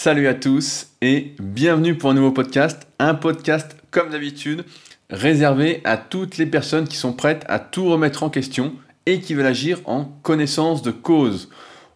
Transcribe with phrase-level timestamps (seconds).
[0.00, 4.64] Salut à tous et bienvenue pour un nouveau podcast, un podcast comme d'habitude
[5.10, 8.74] réservé à toutes les personnes qui sont prêtes à tout remettre en question
[9.06, 11.50] et qui veulent agir en connaissance de cause.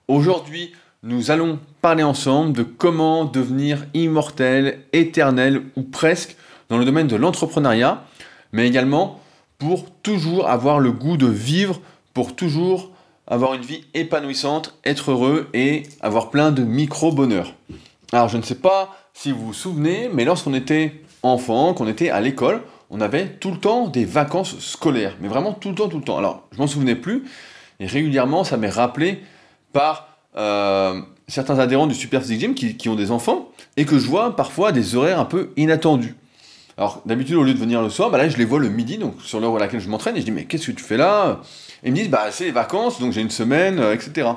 [0.09, 0.73] Aujourd'hui,
[1.05, 6.37] nous allons parler ensemble de comment devenir immortel, éternel ou presque
[6.71, 8.03] dans le domaine de l'entrepreneuriat,
[8.51, 9.21] mais également
[9.59, 11.81] pour toujours avoir le goût de vivre,
[12.15, 12.91] pour toujours
[13.29, 17.55] avoir une vie épanouissante, être heureux et avoir plein de micro-bonheurs.
[18.13, 22.11] Alors je ne sais pas si vous vous souvenez, mais lorsqu'on était enfant, qu'on était
[22.11, 25.89] à l'école, on avait tout le temps des vacances scolaires, mais vraiment tout le temps,
[25.89, 26.19] tout le temps.
[26.19, 27.25] Alors je m'en souvenais plus,
[27.81, 29.23] et régulièrement ça m'est rappelé
[29.73, 34.07] par euh, certains adhérents du Super Physique Gym qui, ont des enfants, et que je
[34.07, 36.15] vois parfois des horaires un peu inattendus.
[36.77, 38.99] Alors d'habitude au lieu de venir le soir, bah là je les vois le midi,
[38.99, 40.99] donc sur l'heure à laquelle je m'entraîne, et je dis mais qu'est-ce que tu fais
[40.99, 41.41] là?
[41.83, 44.29] Et ils me disent bah c'est les vacances, donc j'ai une semaine, euh, etc.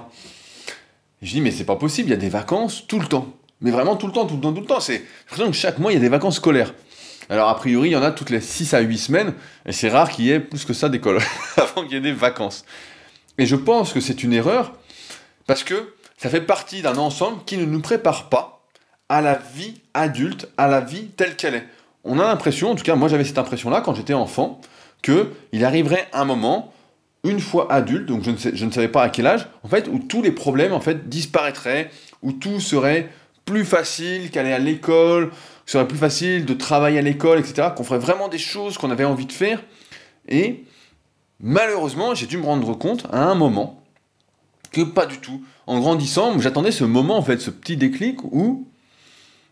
[1.21, 3.27] Et je dis mais c'est pas possible, il y a des vacances tout le temps.
[3.65, 4.79] Mais vraiment tout le temps, tout le temps, tout le temps.
[4.79, 6.71] C'est l'impression que chaque mois, il y a des vacances scolaires.
[7.29, 9.33] Alors, a priori, il y en a toutes les 6 à 8 semaines,
[9.65, 11.19] et c'est rare qu'il y ait plus que ça d'école,
[11.57, 12.63] avant qu'il y ait des vacances.
[13.39, 14.73] Et je pense que c'est une erreur,
[15.47, 18.61] parce que ça fait partie d'un ensemble qui ne nous prépare pas
[19.09, 21.67] à la vie adulte, à la vie telle qu'elle est.
[22.03, 24.61] On a l'impression, en tout cas moi j'avais cette impression-là quand j'étais enfant,
[25.01, 26.71] qu'il arriverait un moment,
[27.23, 29.87] une fois adulte, donc je ne, je ne savais pas à quel âge, en fait,
[29.87, 31.89] où tous les problèmes en fait disparaîtraient,
[32.21, 33.09] où tout serait
[33.45, 35.35] plus facile qu'aller à l'école, que
[35.67, 38.91] ce serait plus facile de travailler à l'école, etc., qu'on ferait vraiment des choses qu'on
[38.91, 39.63] avait envie de faire.
[40.27, 40.63] Et
[41.39, 43.83] malheureusement, j'ai dû me rendre compte à un moment
[44.71, 45.41] que pas du tout.
[45.67, 48.67] En grandissant, j'attendais ce moment, en fait, ce petit déclic où,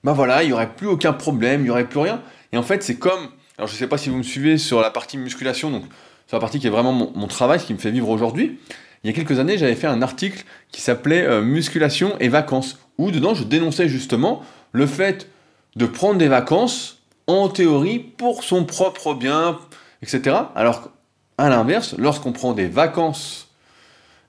[0.03, 2.21] bah voilà, il n'y aurait plus aucun problème, il n'y aurait plus rien.
[2.51, 4.81] Et en fait, c'est comme, alors je ne sais pas si vous me suivez sur
[4.81, 5.83] la partie musculation, donc
[6.27, 8.59] sur la partie qui est vraiment mon, travail, ce qui me fait vivre aujourd'hui.
[9.03, 12.79] Il y a quelques années, j'avais fait un article qui s'appelait euh, Musculation et vacances,
[12.97, 14.41] où dedans je dénonçais justement
[14.71, 15.29] le fait
[15.75, 19.59] de prendre des vacances en théorie pour son propre bien,
[20.01, 20.35] etc.
[20.55, 20.89] Alors
[21.37, 23.49] à l'inverse, lorsqu'on prend des vacances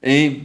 [0.02, 0.42] et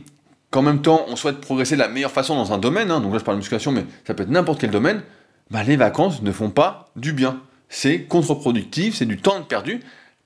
[0.52, 3.14] qu'en même temps on souhaite progresser de la meilleure façon dans un domaine, hein, donc
[3.14, 5.04] là je parle de musculation, mais ça peut être n'importe quel domaine,
[5.52, 7.42] bah, les vacances ne font pas du bien.
[7.70, 9.82] C'est contre-productif, c'est du temps perdu,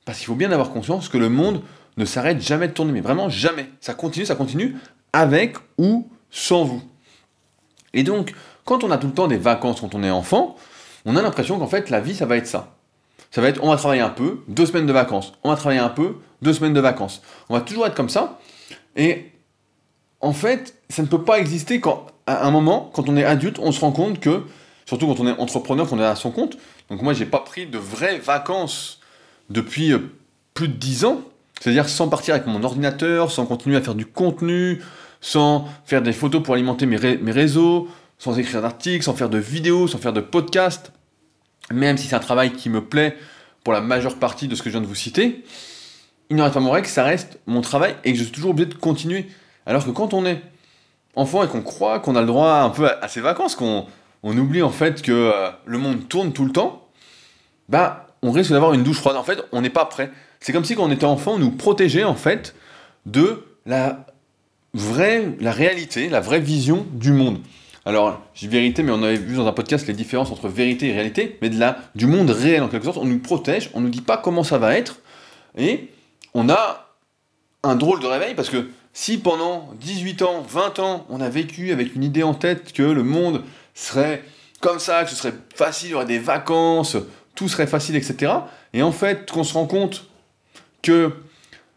[0.05, 1.61] parce qu'il faut bien avoir conscience que le monde
[1.97, 3.69] ne s'arrête jamais de tourner, mais vraiment jamais.
[3.79, 4.75] Ça continue, ça continue,
[5.11, 6.81] avec ou sans vous.
[7.93, 8.33] Et donc,
[8.65, 10.55] quand on a tout le temps des vacances quand on est enfant,
[11.05, 12.75] on a l'impression qu'en fait, la vie, ça va être ça.
[13.31, 15.33] Ça va être, on va travailler un peu, deux semaines de vacances.
[15.43, 17.21] On va travailler un peu, deux semaines de vacances.
[17.49, 18.39] On va toujours être comme ça.
[18.95, 19.31] Et
[20.21, 23.57] en fait, ça ne peut pas exister quand, à un moment, quand on est adulte,
[23.59, 24.43] on se rend compte que,
[24.85, 26.57] surtout quand on est entrepreneur, qu'on est à son compte.
[26.89, 28.99] Donc moi, j'ai pas pris de vraies vacances
[29.49, 29.99] depuis euh,
[30.53, 31.21] plus de dix ans.
[31.59, 34.81] C'est-à-dire sans partir avec mon ordinateur, sans continuer à faire du contenu,
[35.23, 36.97] sans faire des photos pour alimenter mes,
[37.31, 37.87] réseaux,
[38.19, 40.91] sans écrire d'articles, sans faire de vidéos, sans faire de podcasts,
[41.71, 43.17] même si c'est un travail qui me plaît
[43.63, 45.45] pour la majeure partie de ce que je viens de vous citer,
[46.29, 48.67] il n'aurait pas mon que ça reste mon travail et que je suis toujours obligé
[48.67, 49.27] de continuer.
[49.65, 50.41] Alors que quand on est
[51.15, 53.85] enfant et qu'on croit qu'on a le droit un peu à, ses vacances, qu'on
[54.23, 56.89] on oublie en fait que euh, le monde tourne tout le temps,
[57.69, 59.15] bah on risque d'avoir une douche froide.
[59.15, 60.11] En fait, on n'est pas prêt.
[60.41, 62.55] C'est comme si quand on était enfant, on nous protégeait en fait
[63.05, 64.05] de la
[64.73, 67.39] vraie, la réalité, la vraie vision du monde.
[67.85, 70.93] Alors, j'ai vérité, mais on avait vu dans un podcast les différences entre vérité et
[70.93, 72.97] réalité, mais de la, du monde réel en quelque sorte.
[72.97, 74.99] On nous protège, on nous dit pas comment ça va être,
[75.57, 75.89] et
[76.33, 76.95] on a
[77.63, 81.71] un drôle de réveil parce que si pendant 18 ans, 20 ans, on a vécu
[81.71, 84.23] avec une idée en tête que le monde serait
[84.61, 86.97] comme ça, que ce serait facile, il y aurait des vacances,
[87.35, 88.31] tout serait facile, etc.
[88.73, 90.05] Et en fait, qu'on se rend compte
[90.81, 91.11] que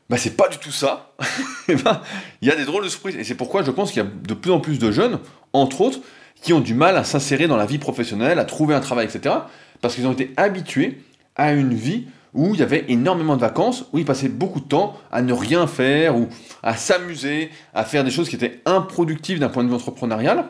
[0.09, 1.13] bah, c'est pas du tout ça.
[1.69, 2.01] Ben,
[2.43, 3.17] il y a des drôles de surprises.
[3.17, 5.19] Et c'est pourquoi je pense qu'il y a de plus en plus de jeunes,
[5.53, 5.99] entre autres,
[6.41, 9.35] qui ont du mal à s'insérer dans la vie professionnelle, à trouver un travail, etc.
[9.81, 11.03] Parce qu'ils ont été habitués
[11.35, 14.67] à une vie où il y avait énormément de vacances, où ils passaient beaucoup de
[14.67, 16.29] temps à ne rien faire, ou
[16.63, 20.45] à s'amuser, à faire des choses qui étaient improductives d'un point de vue entrepreneurial,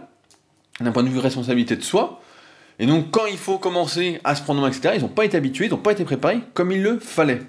[0.80, 2.20] d'un point de vue responsabilité de soi.
[2.78, 5.24] Et donc quand il faut commencer à se prendre en main, etc., ils n'ont pas
[5.24, 7.40] été habitués, ils n'ont pas été préparés comme il le fallait.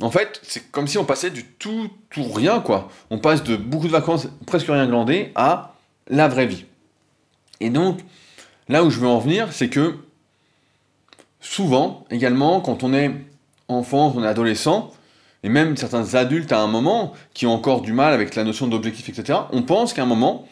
[0.00, 2.88] En fait, c'est comme si on passait du tout, tout rien, quoi.
[3.10, 5.74] On passe de beaucoup de vacances, presque rien glandé, à
[6.08, 6.64] la vraie vie.
[7.60, 8.00] Et donc,
[8.68, 9.96] là où je veux en venir, c'est que
[11.40, 13.12] souvent, également, quand on est
[13.68, 14.92] enfant, on est adolescent,
[15.42, 18.66] et même certains adultes à un moment, qui ont encore du mal avec la notion
[18.66, 20.48] d'objectif, etc., on pense qu'à un moment,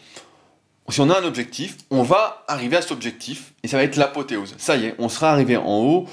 [0.90, 3.96] si on a un objectif, on va arriver à cet objectif, et ça va être
[3.96, 4.54] l'apothéose.
[4.58, 6.06] Ça y est, on sera arrivé en haut,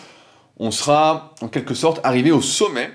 [0.57, 2.89] on sera en quelque sorte arrivé au sommet,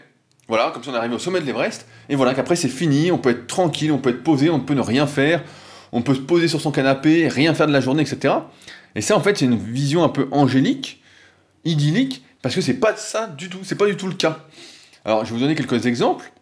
[0.51, 3.19] voilà, comme si on arrivait au sommet de l'Everest, et voilà qu'après c'est fini, on
[3.19, 5.45] peut être tranquille, on peut être posé, on peut ne rien faire,
[5.93, 8.35] on peut se poser sur son canapé, rien faire de la journée, etc.
[8.97, 11.05] Et ça, en fait, c'est une vision un peu angélique,
[11.65, 14.41] idyllique, parce que c'est pas ça du tout, c'est pas du tout le cas.
[15.05, 16.33] Alors, je vais vous donner quelques exemples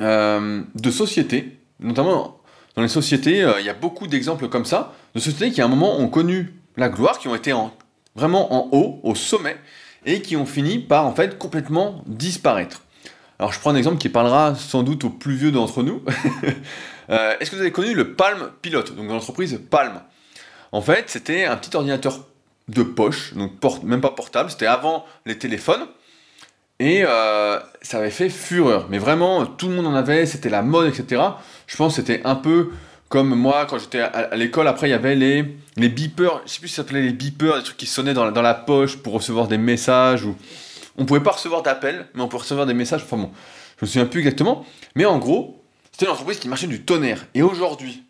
[0.00, 2.40] euh, de sociétés, notamment
[2.74, 5.66] dans les sociétés, euh, il y a beaucoup d'exemples comme ça, de sociétés qui à
[5.66, 7.70] un moment ont connu la gloire, qui ont été en,
[8.16, 9.58] vraiment en haut, au sommet,
[10.06, 12.80] et qui ont fini par en fait complètement disparaître.
[13.40, 16.02] Alors je prends un exemple qui parlera sans doute aux plus vieux d'entre nous.
[17.08, 20.00] Euh, est-ce que vous avez connu le Palm Pilot, donc l'entreprise Palm?
[20.70, 22.24] En fait, c'était un petit ordinateur
[22.68, 23.34] de poche,
[23.82, 25.88] même pas portable, c'était avant les téléphones.
[26.78, 28.86] Et euh, ça avait fait fureur.
[28.90, 31.20] Mais vraiment, tout le monde en avait, c'était la mode, etc.
[31.66, 32.70] Je pense que c'était un peu
[33.08, 36.60] comme moi, quand j'étais à, l'école, après, il y avait les, les beepers, je sais
[36.60, 39.58] plus si ça les beepers, des trucs qui sonnaient dans la, poche pour recevoir des
[39.58, 40.24] messages.
[40.96, 43.02] On pouvait pas recevoir d'appels, mais on pouvait recevoir des messages.
[43.02, 43.30] Enfin bon,
[43.78, 44.64] je me souviens plus exactement.
[44.94, 47.26] Mais en gros, c'était une entreprise qui marchait du tonnerre.
[47.34, 48.04] Et aujourd'hui,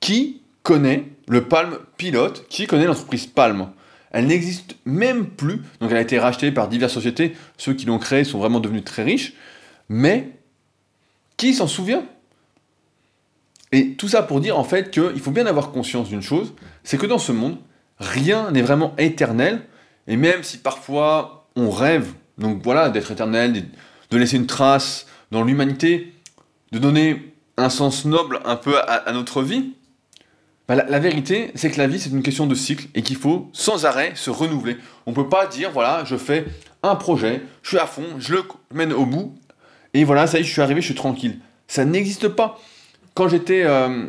[0.00, 2.46] qui connaît le Palm Pilote?
[2.48, 3.72] Qui connaît l'entreprise Palm?
[4.10, 5.62] Elle n'existe même plus.
[5.80, 7.34] Donc elle a été rachetée par diverses sociétés.
[7.56, 9.34] Ceux qui l'ont créée sont vraiment devenus très riches.
[9.88, 10.30] Mais
[11.36, 12.04] qui s'en souvient?
[13.72, 16.52] Et tout ça pour dire en fait qu'il faut bien avoir conscience d'une chose,
[16.84, 17.56] c'est que dans ce monde,
[17.98, 19.62] rien n'est vraiment éternel,
[20.06, 23.64] et même si parfois on rêve, donc voilà, d'être éternel,
[24.10, 26.12] de laisser une trace dans l'humanité,
[26.72, 29.74] de donner un sens noble un peu à, notre vie,
[30.68, 33.50] bah, la, vérité, c'est que la vie, c'est une question de cycle et qu'il faut
[33.52, 34.76] sans arrêt se renouveler.
[35.06, 36.46] On ne peut pas dire, voilà, je fais
[36.82, 39.34] un projet, je suis à fond, je le mène au bout,
[39.94, 41.38] et voilà, ça y est, je suis arrivé, je suis tranquille.
[41.68, 42.58] Ça n'existe pas
[43.14, 44.08] quand j'étais, euh,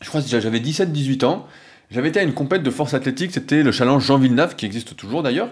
[0.00, 1.46] je crois que j'avais 17-18 ans,
[1.90, 4.96] j'avais été à une compète de force athlétique, c'était le challenge Jean Villeneuve, qui existe
[4.96, 5.50] toujours d'ailleurs.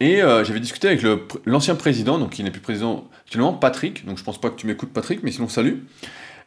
[0.00, 1.04] Et euh, j'avais discuté avec
[1.44, 4.06] l'ancien président, donc il n'est plus président actuellement, Patrick.
[4.06, 5.84] Donc je pense pas que tu m'écoutes, Patrick, mais sinon salut.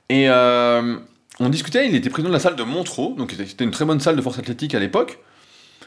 [0.09, 0.97] Et euh,
[1.39, 3.99] on discutait, il était président de la salle de Montreux, donc c'était une très bonne
[3.99, 5.19] salle de force athlétique à l'époque.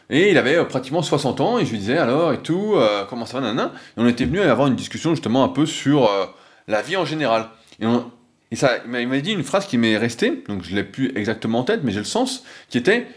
[0.08, 2.76] Et il avait pratiquement 60 ans, et je lui disais alors et tout,
[3.10, 3.72] comment ça va, nanana?
[3.96, 6.08] Et on était venu avoir une discussion justement un peu sur
[6.68, 7.48] la vie en général.
[8.52, 11.58] Et ça, il m'a dit une phrase qui m'est restée, donc je l'ai plus exactement
[11.58, 13.08] en tête, mais j'ai le sens, qui était,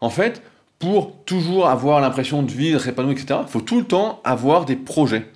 [0.00, 0.42] en fait,
[0.78, 4.76] pour toujours avoir l'impression de vivre, épanoui, etc., il faut tout le temps avoir des
[4.76, 5.26] projets.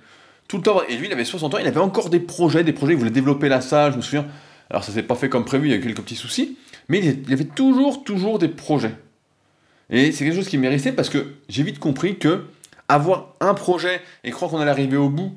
[0.47, 2.73] Tout le temps, et lui, il avait 60 ans, il avait encore des projets, des
[2.73, 4.25] projets, il voulait développer la salle, je me souviens.
[4.69, 6.57] Alors ça s'est pas fait comme prévu, il y a eu quelques petits soucis,
[6.89, 8.95] mais il avait toujours, toujours des projets.
[9.89, 12.45] Et c'est quelque chose qui resté parce que j'ai vite compris que
[12.87, 15.33] avoir un projet et croire qu'on allait arriver au bout,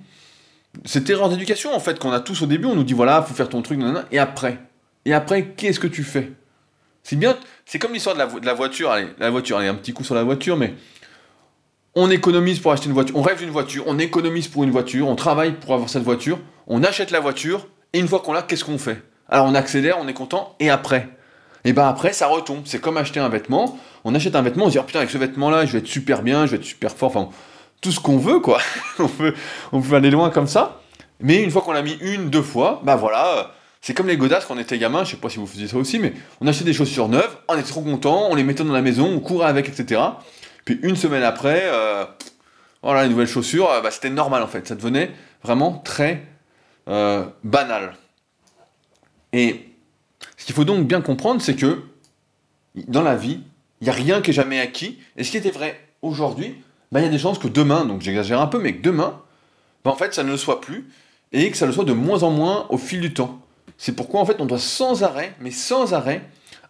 [0.84, 3.34] cette erreur d'éducation en fait qu'on a tous au début, on nous dit voilà, faut
[3.34, 3.80] faire ton truc,
[4.12, 4.58] et après?
[5.04, 6.32] Et après, qu'est-ce que tu fais?
[7.08, 10.02] C'est bien, c'est comme l'histoire de la, voiture, allez, la voiture, allez, un petit coup
[10.02, 10.74] sur la voiture, mais
[11.94, 15.06] on économise pour acheter une voiture, on rêve d'une voiture, on économise pour une voiture,
[15.06, 18.42] on travaille pour avoir cette voiture, on achète la voiture, et une fois qu'on l'a,
[18.42, 19.00] qu'est-ce qu'on fait?
[19.28, 21.08] Alors on accélère, on est content, et après?
[21.64, 24.66] Et ben après ça retombe, c'est comme acheter un vêtement, on achète un vêtement, on
[24.66, 26.56] se dit oh, putain avec ce vêtement là je vais être super bien, je vais
[26.56, 27.28] être super fort, enfin
[27.82, 28.58] tout ce qu'on veut, quoi.
[28.98, 29.32] on, peut,
[29.70, 30.80] on peut aller loin comme ça.
[31.20, 33.52] Mais une fois qu'on l'a mis une, deux fois, bah voilà,
[33.86, 35.76] c'est comme les godasses quand on était gamin, je sais pas si vous faisiez ça
[35.76, 38.72] aussi, mais on achetait des chaussures neuves, on était trop content, on les mettait dans
[38.72, 40.02] la maison, on courait avec, etc.
[40.64, 42.04] Puis une semaine après, euh,
[42.82, 45.12] voilà, les nouvelles chaussures, euh, bah, c'était normal en fait, ça devenait
[45.44, 46.26] vraiment très
[46.88, 47.94] euh, banal.
[49.32, 49.68] Et
[50.36, 51.84] ce qu'il faut donc bien comprendre, c'est que
[52.88, 53.38] dans la vie,
[53.80, 56.56] il n'y a rien qui est jamais acquis, et ce qui était vrai aujourd'hui,
[56.90, 59.20] bah, il y a des chances que demain, donc j'exagère un peu, mais que demain,
[59.84, 60.90] bah, en fait, ça ne le soit plus,
[61.30, 63.42] et que ça le soit de moins en moins au fil du temps.
[63.78, 66.22] C'est pourquoi, en fait, on doit sans arrêt, mais sans arrêt,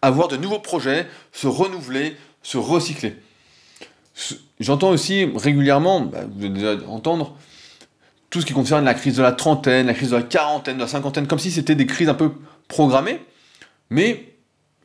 [0.03, 3.17] avoir de nouveaux projets, se renouveler, se recycler.
[4.61, 7.37] J'entends aussi régulièrement, bah, vous allez entendre,
[8.31, 10.83] tout ce qui concerne la crise de la trentaine, la crise de la quarantaine, de
[10.83, 12.33] la cinquantaine, comme si c'était des crises un peu
[12.69, 13.21] programmées.
[13.91, 14.35] Mais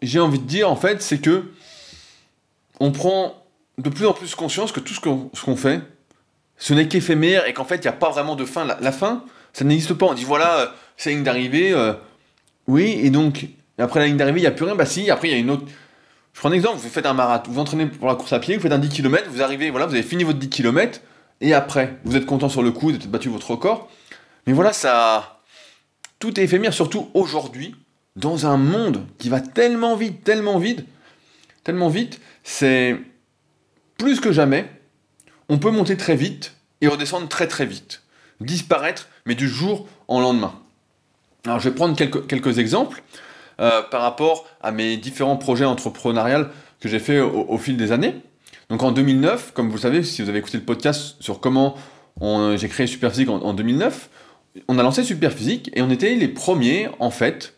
[0.02, 1.52] j'ai envie de dire, en fait, c'est que
[2.80, 3.44] on prend
[3.78, 5.82] de plus en plus conscience que tout ce qu'on fait,
[6.58, 8.66] ce n'est qu'éphémère et qu'en fait, il n'y a pas vraiment de fin.
[8.66, 9.24] La, fin,
[9.54, 10.06] ça n'existe pas.
[10.06, 10.66] On dit voilà, euh,
[10.98, 11.74] c'est la ligne d'arrivée.
[11.74, 11.94] Euh,
[12.72, 13.48] oui, et donc,
[13.78, 14.76] après la ligne d'arrivée, il n'y a plus rien.
[14.76, 15.66] Bah si, après, il y a une autre.
[16.32, 18.56] Je prends un exemple, vous faites un marathon, vous entraînez pour la course à pied,
[18.56, 21.02] vous faites un 10 km, vous arrivez, voilà, vous avez fini votre 10 km,
[21.42, 23.90] et après, vous êtes content sur le coup, vous avez battu votre record.
[24.48, 25.42] Mais voilà, ça.
[26.20, 27.76] Tout est éphémère, surtout aujourd'hui,
[28.16, 30.86] dans un monde qui va tellement vite, tellement vite,
[31.66, 32.96] tellement vite, c'est
[33.98, 34.70] plus que jamais,
[35.50, 38.04] on peut monter très vite et redescendre très très vite.
[38.40, 40.61] Disparaître, mais du jour au lendemain.
[41.46, 43.02] Alors je vais prendre quelques, quelques exemples
[43.60, 46.46] euh, par rapport à mes différents projets entrepreneuriaux
[46.80, 48.16] que j'ai fait au, fil des années.
[48.70, 51.76] Donc en 2009, comme vous le savez, si vous avez écouté le podcast sur comment
[52.56, 54.10] j'ai créé Superphysique en, en 2009,
[54.68, 57.54] on a lancé Superphysique et on était les premiers, en fait,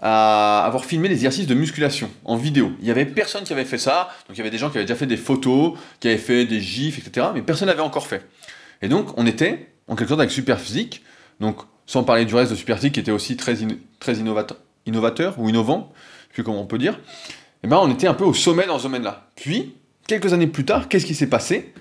[0.00, 2.72] à avoir filmé les exercices de musculation en vidéo.
[2.80, 4.76] Il y avait personne qui avait fait ça, donc il y avait des gens qui
[4.76, 7.28] avaient déjà fait des photos, qui avaient fait des gifs, etc.
[7.34, 8.24] Mais personne n'avait encore fait.
[8.82, 11.02] Et donc on était en quelque sorte avec Superphysique,
[11.40, 11.56] donc
[11.88, 13.56] sans parler du reste de Superphysique qui était aussi très,
[13.98, 14.14] très
[14.86, 15.90] innovateur, ou innovant,
[16.30, 17.00] je sais comment on peut dire.
[17.64, 19.26] Et ben on était un peu au sommet dans ce domaine-là.
[19.34, 19.74] Puis
[20.06, 21.72] quelques années plus tard, qu'est-ce qui s'est passé?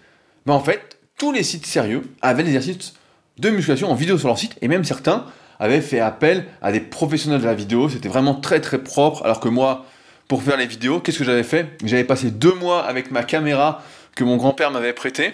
[0.46, 2.94] Ben en fait, tous les sites sérieux avaient des exercices
[3.38, 5.26] de musculation en vidéo sur leur site, et même certains
[5.60, 7.90] avaient fait appel à des professionnels de la vidéo.
[7.90, 9.26] C'était vraiment très très propre.
[9.26, 9.86] Alors que moi,
[10.30, 11.78] pour faire les vidéos, qu'est-ce que j'avais fait?
[11.84, 13.84] J'avais passé deux mois avec ma caméra
[14.16, 15.34] que mon grand-père m'avait prêtée.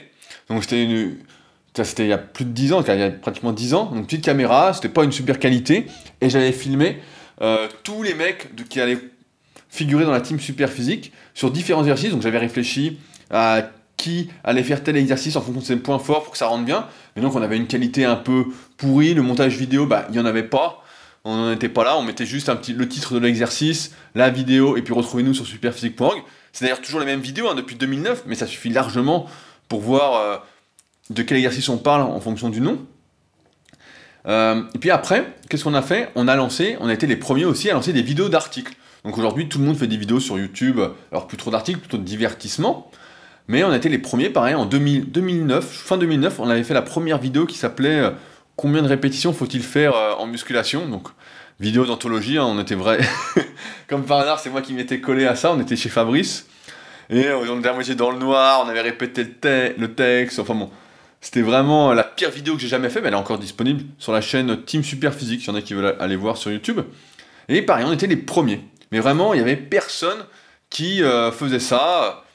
[0.50, 1.18] Donc c'était une.
[1.76, 3.86] C'était il y a plus de 10 ans, il y a pratiquement 10 ans.
[3.86, 5.88] Donc petite caméra, c'était pas une super qualité.
[6.22, 7.00] Et j'avais filmé
[7.42, 9.00] euh, tous les mecs de, qui allaient
[9.70, 12.12] figurer dans la team super physique sur différents exercices.
[12.12, 13.00] Donc j'avais réfléchi
[13.32, 13.64] à
[13.98, 16.66] qui allait faire tel exercice en fonction de ses points forts pour que ça rentre
[16.66, 16.88] bien.
[17.16, 18.46] Mais donc on avait une qualité un peu
[18.78, 20.84] pourrie, le montage vidéo, bah il n'y en avait pas.
[21.26, 24.30] On n'en était pas là, on mettait juste un petit, le titre de l'exercice, la
[24.30, 26.22] vidéo, et puis retrouvez-nous sur superphysique.org.
[26.52, 29.28] C'est d'ailleurs toujours les mêmes vidéos hein, depuis 2009, mais ça suffit largement
[29.70, 30.38] pour voir euh,
[31.10, 32.80] de quel exercice on parle en fonction du nom.
[34.26, 36.10] Euh, et puis après, qu'est-ce qu'on a fait?
[36.16, 38.74] On a lancé, on a été les premiers aussi à lancer des vidéos d'articles.
[39.04, 40.80] Donc aujourd'hui, tout le monde fait des vidéos sur YouTube,
[41.12, 42.90] alors plus trop d'articles, plutôt de divertissement.
[43.48, 46.82] Mais on a été les premiers, pareil, en 2009, fin 2009, on avait fait la
[46.82, 48.12] première vidéo qui s'appelait euh,
[48.56, 50.88] Combien de répétitions faut-il faire euh, en musculation?
[50.88, 51.08] Donc,
[51.60, 53.00] vidéo d'anthologie, hein, on était vrai.
[53.88, 56.48] Comme par hasard, c'est moi qui m'étais collé à ça, on était chez Fabrice.
[57.10, 60.56] Et on était à moitié dans le noir, on avait répété le, le texte, enfin
[60.56, 60.70] bon.
[61.24, 64.12] C'était vraiment la pire vidéo que j'ai jamais fait, mais elle est encore disponible sur
[64.12, 66.82] la chaîne Team Super Physique, s'il y en a qui veulent aller voir sur YouTube.
[67.48, 68.60] Et pareil, on était les premiers.
[68.92, 70.26] Mais vraiment, il n'y avait personne
[70.70, 72.26] qui euh, faisait ça.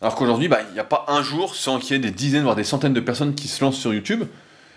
[0.00, 2.44] Alors qu'aujourd'hui, bah, il n'y a pas un jour sans qu'il y ait des dizaines,
[2.44, 4.22] voire des centaines de personnes qui se lancent sur YouTube.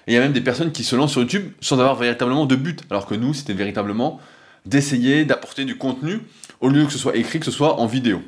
[0.07, 2.47] Et il y a même des personnes qui se lancent sur YouTube sans avoir véritablement
[2.47, 2.81] de but.
[2.89, 4.19] Alors que nous, c'était véritablement
[4.65, 6.21] d'essayer d'apporter du contenu,
[6.61, 8.23] au lieu que ce soit écrit, que ce soit en vidéo.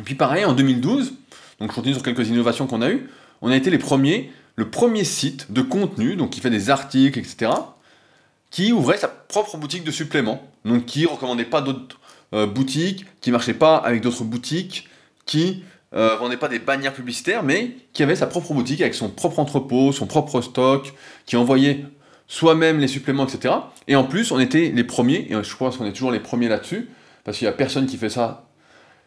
[0.00, 1.14] Et puis pareil, en 2012,
[1.60, 3.08] donc je continue sur quelques innovations qu'on a eues,
[3.42, 7.18] on a été les premiers, le premier site de contenu, donc qui fait des articles,
[7.18, 7.52] etc.,
[8.50, 12.00] qui ouvrait sa propre boutique de suppléments, donc qui recommandait pas d'autres
[12.34, 14.88] euh, boutiques, qui marchait pas avec d'autres boutiques,
[15.24, 15.62] qui
[15.94, 19.38] euh, vendait pas des bannières publicitaires, mais qui avait sa propre boutique avec son propre
[19.38, 20.92] entrepôt, son propre stock,
[21.26, 21.84] qui envoyait
[22.28, 23.54] soi-même les suppléments, etc.
[23.88, 26.48] Et en plus, on était les premiers, et je pense qu'on est toujours les premiers
[26.48, 26.88] là-dessus,
[27.24, 28.46] parce qu'il n'y a personne qui fait ça,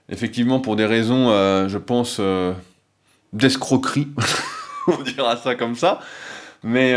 [0.10, 2.54] effectivement, pour des raisons, euh, je pense, euh,
[3.32, 4.10] d'escroquerie,
[5.00, 6.00] on dira ça comme ça,
[6.64, 6.96] mais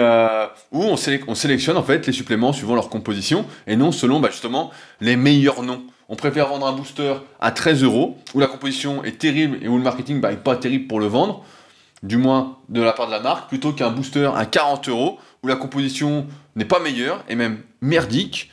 [0.70, 4.70] où on, sélectionne en fait les suppléments suivant leur composition, et non selon bah, justement
[5.00, 5.82] les meilleurs noms.
[6.08, 9.76] On préfère vendre un booster à 13 euros, où la composition est terrible et où
[9.76, 11.44] le marketing n'est bah, pas terrible pour le vendre,
[12.02, 15.48] du moins de la part de la marque, plutôt qu'un booster à 40 euros, où
[15.48, 18.50] la composition n'est pas meilleure et même merdique,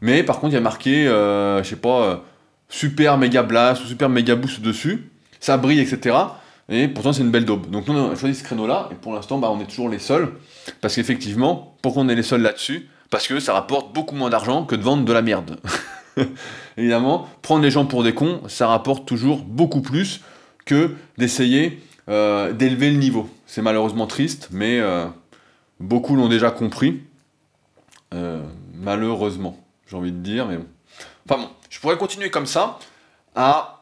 [0.00, 2.16] mais par contre il y a marqué, euh, je sais pas, euh,
[2.68, 5.10] super méga blast ou super méga boost dessus,
[5.40, 6.16] ça brille, etc.
[6.68, 7.70] Et pourtant c'est une belle daube.
[7.70, 9.98] Donc nous on a choisi ce créneau-là, et pour l'instant bah, on est toujours les
[9.98, 10.32] seuls,
[10.80, 14.64] parce qu'effectivement, pourquoi on est les seuls là-dessus Parce que ça rapporte beaucoup moins d'argent
[14.64, 15.58] que de vendre de la merde.
[16.76, 20.20] évidemment, prendre les gens pour des cons, ça rapporte toujours beaucoup plus
[20.64, 23.28] que d'essayer euh, d'élever le niveau.
[23.46, 25.06] C'est malheureusement triste, mais euh,
[25.80, 27.02] beaucoup l'ont déjà compris.
[28.14, 28.42] Euh,
[28.74, 30.66] malheureusement, j'ai envie de dire, mais bon.
[31.28, 32.78] Enfin bon, je pourrais continuer comme ça
[33.34, 33.81] à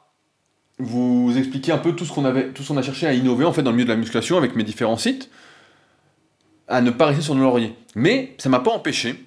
[0.80, 3.44] vous expliquer un peu tout ce qu'on avait, tout ce qu'on a cherché à innover
[3.44, 5.30] en fait dans le milieu de la musculation avec mes différents sites,
[6.68, 7.75] à ne pas rester sur nos lauriers.
[7.94, 9.25] Mais ça m'a pas empêché.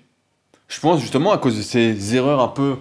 [0.67, 2.77] Je pense justement à cause de ces erreurs un peu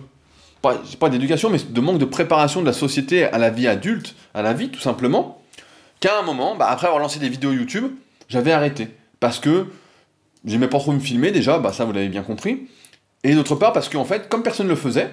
[0.63, 4.15] pas, pas d'éducation, mais de manque de préparation de la société à la vie adulte,
[4.33, 5.43] à la vie tout simplement,
[6.01, 7.93] qu'à un moment, bah, après avoir lancé des vidéos YouTube,
[8.29, 8.89] j'avais arrêté.
[9.21, 9.67] Parce que
[10.45, 12.69] j'aimais pas trop me filmer déjà, bah ça vous l'avez bien compris.
[13.25, 15.11] Et d'autre part parce qu'en fait, comme personne ne le faisait,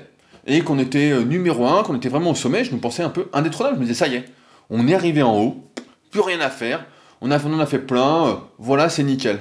[0.48, 3.10] et qu'on était euh, numéro un, qu'on était vraiment au sommet, je me pensais un
[3.10, 3.76] peu indétrônable.
[3.76, 4.26] Je me disais, ça y est,
[4.70, 5.64] on est arrivé en haut,
[6.12, 6.86] plus rien à faire,
[7.22, 9.40] on, a, en a fait plein, euh, voilà, c'est nickel.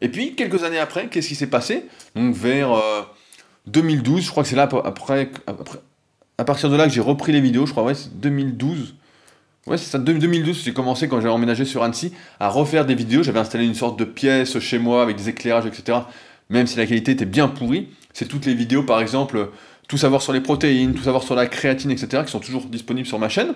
[0.00, 1.86] Et puis, quelques années après, qu'est-ce qui s'est passé?
[2.14, 3.02] Donc, vers euh,
[3.66, 5.78] 2012, je crois que c'est là après, après,
[6.38, 8.94] à partir de là que j'ai repris les vidéos, je crois, ouais, c'est 2012.
[9.66, 13.22] Ouais, c'est ça, 2012, j'ai commencé quand j'ai emménagé sur Annecy à refaire des vidéos.
[13.22, 15.98] J'avais installé une sorte de pièce chez moi avec des éclairages, etc.
[16.48, 19.50] Même si la qualité était bien pourrie, c'est toutes les vidéos, par exemple,
[19.90, 23.08] tout savoir sur les protéines, tout savoir sur la créatine, etc., qui sont toujours disponibles
[23.08, 23.54] sur ma chaîne.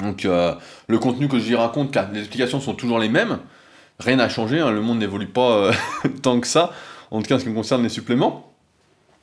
[0.00, 0.52] Donc, euh,
[0.88, 3.38] le contenu que j'y raconte, les explications sont toujours les mêmes.
[4.00, 5.72] Rien n'a changé, hein, le monde n'évolue pas euh,
[6.22, 6.72] tant que ça,
[7.12, 8.52] en tout cas en ce qui me concerne les suppléments.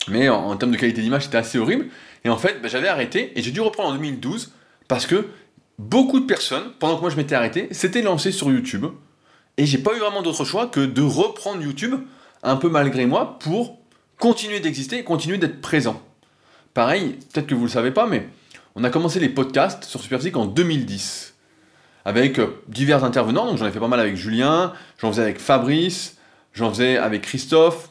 [0.07, 1.87] Mais en, termes de qualité d'image, c'était assez horrible.
[2.23, 4.53] Et en fait, bah, j'avais arrêté et j'ai dû reprendre en 2012
[4.87, 5.27] parce que
[5.77, 8.85] beaucoup de personnes, pendant que moi je m'étais arrêté, s'étaient lancées sur YouTube.
[9.57, 11.95] Et j'ai pas eu vraiment d'autre choix que de reprendre YouTube,
[12.43, 13.79] un peu malgré moi, pour
[14.19, 16.01] continuer d'exister et continuer d'être présent.
[16.73, 18.27] Pareil, peut-être que vous ne le savez pas, mais
[18.75, 21.33] on a commencé les podcasts sur Superphysique en 2010
[22.05, 23.45] avec euh, divers intervenants.
[23.45, 26.17] Donc j'en ai fait pas mal avec Julien, j'en faisais avec Fabrice,
[26.53, 27.89] j'en faisais avec Christophe.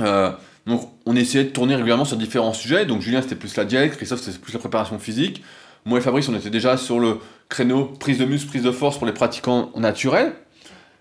[0.00, 0.32] Euh,
[0.66, 2.86] donc on essayait de tourner régulièrement sur différents sujets.
[2.86, 5.42] Donc Julien c'était plus la diète, Christophe c'était plus la préparation physique.
[5.84, 8.98] Moi et Fabrice on était déjà sur le créneau prise de muscle, prise de force
[8.98, 10.34] pour les pratiquants naturels.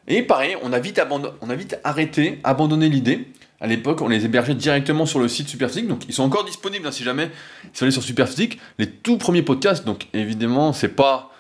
[0.08, 3.28] Et pareil, on on a vite arrêté, abandonné l'idée.
[3.62, 6.88] À l'époque, on les hébergeait directement sur le site Superphysique, donc ils sont encore disponibles
[6.88, 7.30] hein, si jamais
[7.74, 8.60] si vous allez sur Superphysique.
[8.78, 11.32] Les tout premiers podcasts, donc évidemment, c'est pas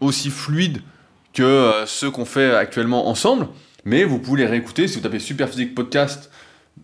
[0.00, 0.82] aussi fluide
[1.32, 3.48] que euh, ceux qu'on fait actuellement ensemble,
[3.84, 6.30] mais vous pouvez les réécouter si vous tapez Superphysique Podcast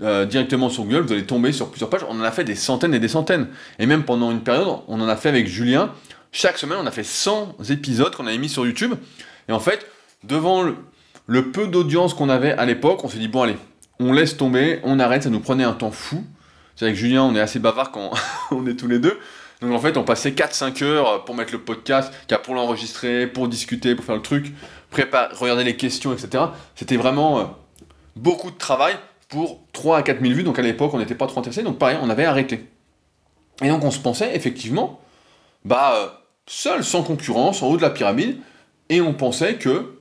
[0.00, 2.04] euh, directement sur Google, vous allez tomber sur plusieurs pages.
[2.09, 3.49] On en a fait des centaines et des centaines.
[3.78, 5.92] Et même pendant une période, on en a fait avec Julien.
[6.30, 8.95] Chaque semaine, on a fait 100 épisodes qu'on avait mis sur YouTube.
[9.49, 9.87] Et en fait,
[10.25, 10.62] devant
[11.26, 13.57] le, peu d'audience qu'on avait à l'époque, on s'est dit, bon allez,
[14.00, 16.25] on laisse tomber, on arrête, ça nous prenait un temps fou.
[16.76, 18.12] C'est avec Julien, on est assez bavard quand
[18.50, 19.19] on est tous les deux.
[19.61, 22.12] Donc en fait, on passait 4-5 heures pour mettre le podcast,
[22.45, 24.52] pour l'enregistrer, pour discuter, pour faire le truc,
[24.93, 26.45] regarder les questions, etc.
[26.76, 27.45] C'était vraiment euh,
[28.14, 28.95] beaucoup de travail
[29.28, 30.43] pour 3 à 4 000 vues.
[30.45, 31.64] Donc à l'époque, on n'était pas trop intéressé.
[31.64, 32.67] Donc pareil, on avait arrêté.
[33.62, 35.00] Et donc on se pensait effectivement,
[35.64, 36.09] bah, euh,
[36.47, 38.38] seul, sans concurrence, en haut de la pyramide.
[38.88, 39.97] Et on pensait que,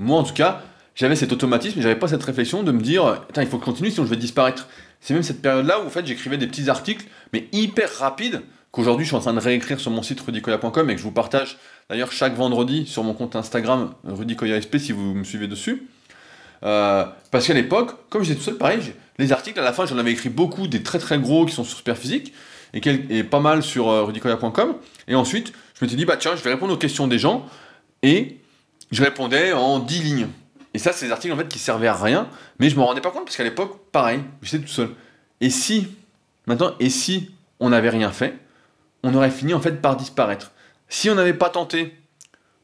[0.00, 0.62] moi en tout cas,
[0.94, 4.10] j'avais cet automatisme, j'avais pas cette réflexion de me dire, il faut continuer sinon je
[4.10, 4.68] vais disparaître.
[5.00, 9.04] C'est même cette période-là où en fait j'écrivais des petits articles, mais hyper rapides, qu'aujourd'hui
[9.04, 11.58] je suis en train de réécrire sur mon site rudicoya.com et que je vous partage
[11.88, 15.86] d'ailleurs chaque vendredi sur mon compte Instagram rudicoyasp si vous me suivez dessus.
[16.62, 18.80] Euh, parce qu'à l'époque, comme j'étais tout seul, pareil,
[19.18, 21.64] les articles à la fin j'en avais écrit beaucoup, des très très gros qui sont
[21.64, 22.34] sur Superphysique
[22.74, 24.74] et, et pas mal sur euh, rudicoya.com.
[25.08, 27.46] Et ensuite, je me suis dit, bah tiens, je vais répondre aux questions des gens
[28.02, 28.38] et
[28.90, 30.26] je répondais en 10 lignes.
[30.74, 33.00] Et ça, c'est des articles en fait qui servaient à rien, mais je me rendais
[33.00, 34.90] pas compte parce qu'à l'époque, pareil, j'étais tout seul.
[35.40, 35.88] Et si,
[36.46, 38.38] maintenant, et si on n'avait rien fait,
[39.02, 40.52] on aurait fini en fait par disparaître.
[40.88, 41.96] Si on n'avait pas tenté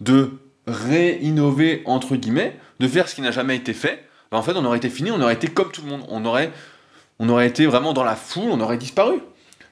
[0.01, 0.33] de
[0.67, 4.65] réinnover entre guillemets, de faire ce qui n'a jamais été fait, ben, en fait on
[4.65, 6.53] aurait été fini, on aurait été comme tout le monde, on aurait,
[7.19, 9.21] on aurait été vraiment dans la foule, on aurait disparu.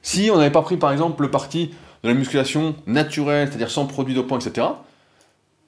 [0.02, 3.86] Si on n'avait pas pris par exemple le parti de la musculation naturelle, c'est-à-dire sans
[3.86, 4.66] produits dopants, etc.,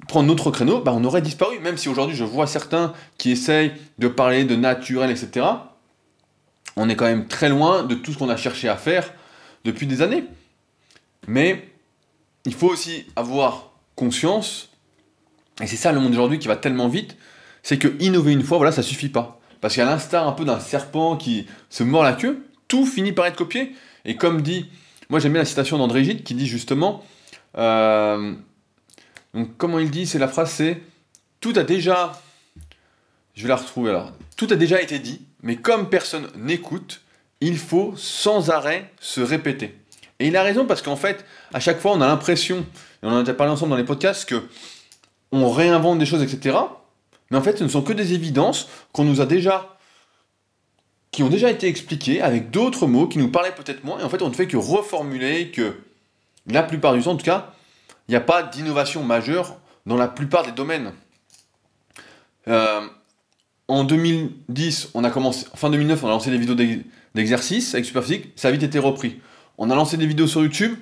[0.09, 1.59] prendre notre créneau, ben, on aurait disparu.
[1.61, 5.47] Même si aujourd'hui je vois certains qui essayent de parler de naturel, etc.,
[6.77, 9.13] on est quand même très loin de tout ce qu'on a cherché à faire
[9.65, 10.25] depuis des années.
[11.27, 11.69] Mais
[12.45, 14.71] il faut aussi avoir conscience,
[15.63, 17.17] et c'est ça le monde d'aujourd'hui qui va tellement vite,
[17.63, 19.41] c'est que innover une fois, voilà, ça suffit pas.
[19.61, 23.27] Parce qu'à l'instar un peu d'un serpent qui se mord la queue, tout finit par
[23.27, 23.75] être copié.
[24.05, 24.67] Et comme dit,
[25.09, 27.03] moi j'aime bien la citation d'André Gide qui dit justement,
[27.57, 28.35] euh,
[29.37, 30.81] donc comment il dit, c'est la phrase, c'est
[31.41, 32.19] tout a déjà,
[33.35, 37.03] je vais la retrouver alors, tout a déjà été dit, mais comme personne n'écoute,
[37.43, 39.79] il faut sans arrêt se répéter.
[40.21, 42.61] Et il a raison parce qu'en fait, à chaque fois, on a l'impression,
[43.03, 44.43] et on en a déjà parlé ensemble dans les podcasts, que
[45.33, 46.57] on réinvente des choses, etc.
[47.31, 49.77] Mais en fait, ce ne sont que des évidences qu'on nous a déjà,
[51.11, 53.99] qui ont déjà été expliquées avec d'autres mots qui nous parlaient peut-être moins.
[53.99, 55.75] Et en fait, on ne fait que reformuler, que
[56.47, 57.53] la plupart du temps, en tout cas,
[58.09, 60.93] il n'y a pas d'innovation majeure dans la plupart des domaines.
[62.49, 62.81] Euh,
[63.69, 66.55] en 2010, on a commencé, fin 2009, on a lancé des vidéos
[67.15, 69.21] d'exercice avec Superphysique, ça a vite été repris.
[69.59, 70.77] On a lancé des vidéos sur YouTube,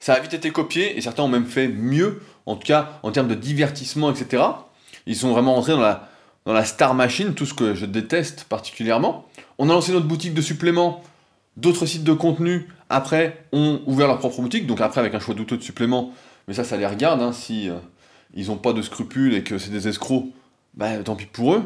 [0.00, 3.12] ça a vite été copié, et certains ont même fait mieux, en tout cas en
[3.12, 4.42] termes de divertissement, etc.
[5.06, 6.08] Ils sont vraiment rentrés dans la,
[6.44, 9.26] dans la star machine, tout ce que je déteste particulièrement.
[9.58, 11.04] On a lancé notre boutique de suppléments,
[11.56, 15.34] d'autres sites de contenu, après, ont ouvert leur propre boutique, donc après avec un choix
[15.34, 16.12] douteux de suppléments,
[16.48, 17.74] mais ça, ça les regarde, hein, si euh,
[18.34, 20.26] ils n'ont pas de scrupules et que c'est des escrocs,
[20.74, 21.62] bah tant pis pour eux.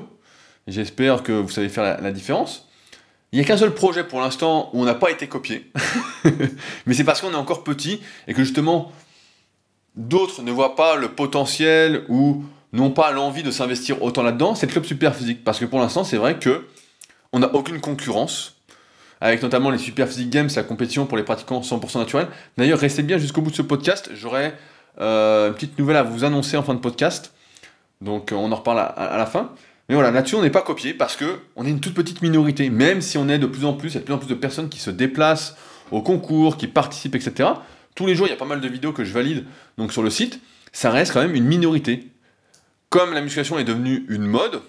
[0.67, 2.69] J'espère que vous savez faire la différence.
[3.33, 5.71] Il n'y a qu'un seul projet pour l'instant où on n'a pas été copié.
[6.87, 8.91] Mais c'est parce qu'on est encore petit et que justement,
[9.97, 14.55] d'autres ne voient pas le potentiel ou n'ont pas l'envie de s'investir autant là-dedans.
[14.55, 15.45] C'est le club super physique.
[15.45, 16.67] Parce que pour l'instant, c'est vrai que
[17.33, 18.58] on n'a aucune concurrence.
[19.21, 22.29] Avec notamment les Super Physique Games, la compétition pour les pratiquants 100% naturels.
[22.57, 24.11] D'ailleurs, restez bien jusqu'au bout de ce podcast.
[24.15, 24.53] J'aurai
[25.01, 27.33] euh, une petite nouvelle à vous annoncer en fin de podcast.
[28.01, 29.51] Donc, on en reparle à la fin.
[29.89, 32.69] Mais voilà, là-dessus, on n'est pas copié parce que on est une toute petite minorité.
[32.69, 34.29] Même si on est de plus en plus, il y a de plus en plus
[34.29, 35.57] de personnes qui se déplacent
[35.91, 37.49] au concours, qui participent, etc.
[37.95, 39.47] Tous les jours, il y a pas mal de vidéos que je valide
[39.79, 40.41] donc sur le site.
[40.73, 42.09] Ça reste quand même une minorité.
[42.91, 44.61] Comme la musculation est devenue une mode,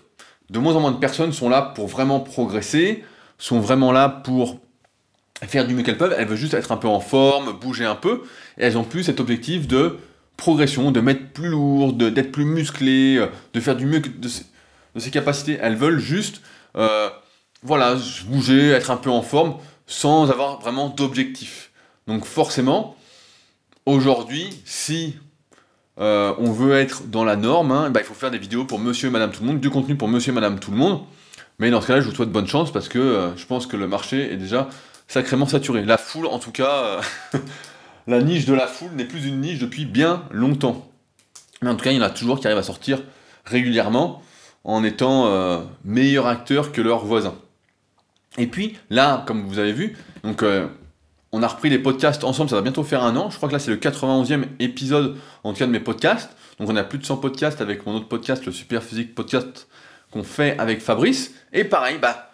[0.50, 3.04] de moins en moins de personnes sont là pour vraiment progresser,
[3.40, 4.60] sont vraiment là pour
[5.42, 6.14] faire du mieux qu'elles peuvent.
[6.16, 8.22] Elles veulent juste être un peu en forme, bouger un peu,
[8.58, 9.98] et elles ont plus cet objectif de
[10.38, 14.30] progression, de mettre plus lourd, d'être plus musclé, de faire du mieux de,
[15.00, 15.58] ses capacités.
[15.62, 16.42] Elles veulent juste,
[16.78, 17.10] euh,
[17.64, 19.56] bouger, être un peu en forme,
[19.88, 21.72] sans avoir vraiment d'objectif.
[22.08, 22.96] Donc forcément,
[23.86, 25.16] aujourd'hui, si
[26.00, 28.80] euh, on veut être dans la norme, hein, bah, il faut faire des vidéos pour
[28.80, 31.02] monsieur et madame tout le monde, du contenu pour monsieur et madame tout le monde.
[31.60, 33.78] Mais dans ce cas-là, je vous souhaite bonne chance parce que euh, je pense que
[33.78, 34.70] le marché est déjà
[35.08, 35.84] sacrément saturé.
[35.84, 37.02] La foule, en tout cas,
[37.34, 37.40] euh,
[38.08, 40.90] la niche de la foule n'est plus une niche depuis bien longtemps.
[41.62, 43.04] Mais en tout cas, il y en a toujours qui arrivent à sortir
[43.46, 44.22] régulièrement
[44.64, 47.36] en étant meilleurs acteurs que leurs voisins.
[48.38, 49.98] Et puis là, comme vous avez vu,
[51.32, 53.30] on a repris les podcasts ensemble, ça va bientôt faire un an.
[53.30, 56.36] Je crois que là, c'est le 91e épisode, en tout cas, de mes podcasts.
[56.60, 59.68] Donc, on a plus de 100 podcasts avec mon autre podcast, le Super Physique Podcast,
[60.12, 61.32] qu'on fait avec Fabrice.
[61.54, 62.32] Et pareil, bah,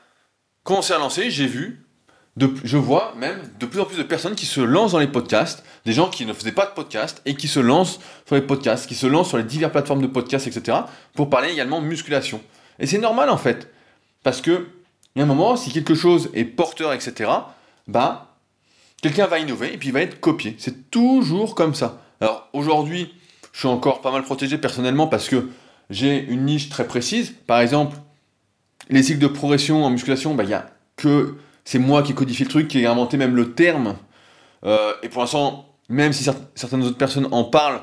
[0.63, 1.85] quand on s'est lancé, j'ai vu,
[2.37, 5.63] je vois même de plus en plus de personnes qui se lancent dans les podcasts,
[5.85, 8.87] des gens qui ne faisaient pas de podcast et qui se lancent sur les podcasts,
[8.87, 10.79] qui se lancent sur les diverses plateformes de podcasts, etc.,
[11.13, 12.41] pour parler également musculation.
[12.79, 13.71] Et c'est normal, en fait,
[14.23, 14.67] parce que,
[15.15, 17.31] il y a un moment, si quelque chose est porteur, etc.,
[17.87, 18.35] bah,
[19.01, 20.55] quelqu'un va innover et puis il va être copié.
[20.57, 22.01] C'est toujours comme ça.
[22.19, 23.13] Alors aujourd'hui,
[23.53, 25.47] je suis encore pas mal protégé personnellement parce que
[25.89, 27.33] j'ai une niche très précise.
[27.47, 27.97] Par exemple,
[28.89, 32.43] les cycles de progression en musculation, bah, il y a que c'est moi qui codifie
[32.43, 33.95] le truc, qui ai inventé même le terme.
[34.65, 36.23] Euh, et pour l'instant, même si
[36.55, 37.81] certaines autres personnes en parlent,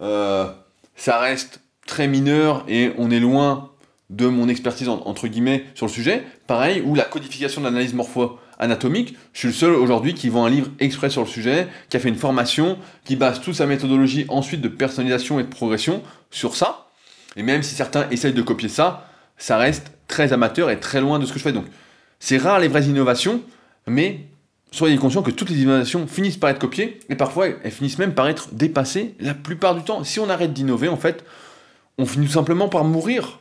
[0.00, 0.50] euh,
[0.96, 3.70] ça reste très mineur et on est loin
[4.10, 6.24] de mon expertise entre guillemets sur le sujet.
[6.46, 9.16] Pareil, ou la codification de l'analyse morpho anatomique.
[9.32, 12.00] Je suis le seul aujourd'hui qui vend un livre exprès sur le sujet, qui a
[12.00, 16.54] fait une formation, qui base toute sa méthodologie ensuite de personnalisation et de progression sur
[16.54, 16.86] ça.
[17.36, 21.18] Et même si certains essayent de copier ça, ça reste très amateur et très loin
[21.18, 21.52] de ce que je fais.
[21.52, 21.66] Donc,
[22.20, 23.42] c'est rare les vraies innovations,
[23.86, 24.26] mais
[24.70, 28.14] soyez conscients que toutes les innovations finissent par être copiées et parfois elles finissent même
[28.14, 30.04] par être dépassées la plupart du temps.
[30.04, 31.24] Si on arrête d'innover, en fait,
[31.98, 33.40] on finit tout simplement par mourir.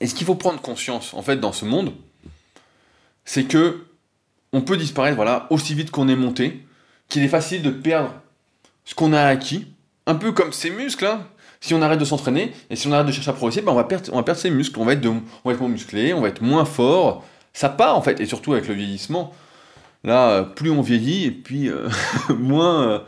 [0.00, 1.92] Et ce qu'il faut prendre conscience, en fait, dans ce monde,
[3.24, 3.84] c'est que
[4.52, 6.64] on peut disparaître voilà, aussi vite qu'on est monté,
[7.08, 8.14] qu'il est facile de perdre
[8.84, 9.66] ce qu'on a acquis,
[10.06, 11.06] un peu comme ses muscles.
[11.06, 11.26] Hein.
[11.64, 13.74] Si on arrête de s'entraîner et si on arrête de chercher à progresser, ben on,
[13.74, 16.42] va perdre, on va perdre ses muscles, on va, être moins musclé, on va être
[16.42, 17.24] moins fort.
[17.54, 19.32] Ça part en fait, et surtout avec le vieillissement.
[20.02, 21.88] Là, plus on vieillit et puis euh,
[22.28, 22.82] moins.
[22.86, 22.98] Euh.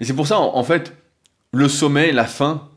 [0.00, 0.92] Et c'est pour ça, en, fait,
[1.52, 2.68] le sommet, la fin,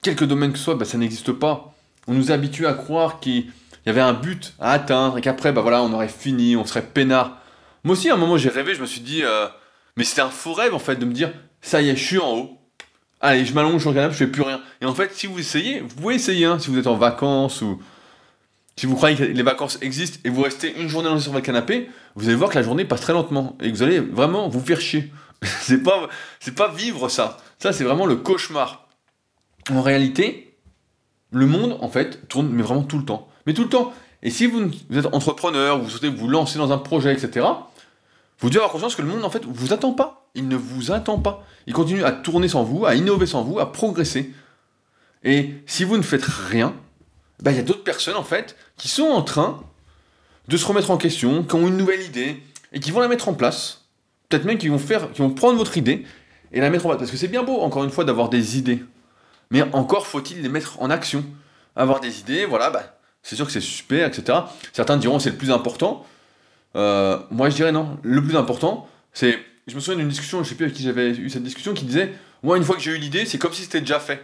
[0.00, 1.74] quelque domaine que ce soit, ben, ça n'existe pas.
[2.06, 3.40] On nous habitue à croire qu'il
[3.84, 6.64] il y avait un but à atteindre et qu'après, bah voilà, on aurait fini, on
[6.64, 7.42] serait peinard.
[7.84, 9.48] Moi aussi, à un moment, j'ai rêvé, je me suis dit, euh,
[9.98, 12.18] mais c'était un faux rêve en fait de me dire, ça y est, je suis
[12.18, 12.59] en haut.
[13.20, 14.60] Allez, je m'allonge sur le canapé, je fais plus rien.
[14.80, 17.60] Et en fait, si vous essayez, vous pouvez essayer, hein, si vous êtes en vacances
[17.60, 17.80] ou
[18.76, 21.90] si vous croyez que les vacances existent et vous restez une journée sur votre canapé,
[22.14, 24.60] vous allez voir que la journée passe très lentement et que vous allez vraiment vous
[24.60, 25.12] faire chier.
[25.42, 27.36] c'est pas, c'est pas vivre ça.
[27.58, 28.88] Ça, c'est vraiment le cauchemar.
[29.70, 30.56] En réalité,
[31.30, 33.92] le monde, en fait, tourne mais vraiment tout le temps mais tout le temps.
[34.22, 37.46] Et si vous, êtes entrepreneur, vous souhaitez vous lancer dans un projet, etc.,
[38.38, 40.19] vous devez avoir conscience que le monde, en fait, vous attend pas.
[40.34, 41.44] Il ne vous attend pas.
[41.66, 44.32] Il continue à tourner sans vous, à innover sans vous, à progresser.
[45.24, 46.74] Et si vous ne faites rien,
[47.42, 49.62] ben, il y a d'autres personnes, en fait, qui sont en train
[50.48, 53.28] de se remettre en question, qui ont une nouvelle idée, et qui vont la mettre
[53.28, 53.84] en place.
[54.28, 56.04] Peut-être même qui vont faire, qui vont prendre votre idée
[56.52, 56.98] et la mettre en place.
[56.98, 58.82] Parce que c'est bien beau, encore une fois, d'avoir des idées.
[59.50, 61.24] Mais encore faut-il les mettre en action.
[61.76, 64.38] Avoir des idées, voilà, bah, c'est sûr que c'est super, etc.
[64.72, 66.06] Certains diront c'est le plus important.
[66.76, 67.98] Euh, moi, je dirais non.
[68.02, 69.38] Le plus important, c'est.
[69.70, 71.84] Je me souviens d'une discussion, je sais plus avec qui j'avais eu cette discussion, qui
[71.84, 74.20] disait Moi, une fois que j'ai eu l'idée, c'est comme si c'était déjà fait.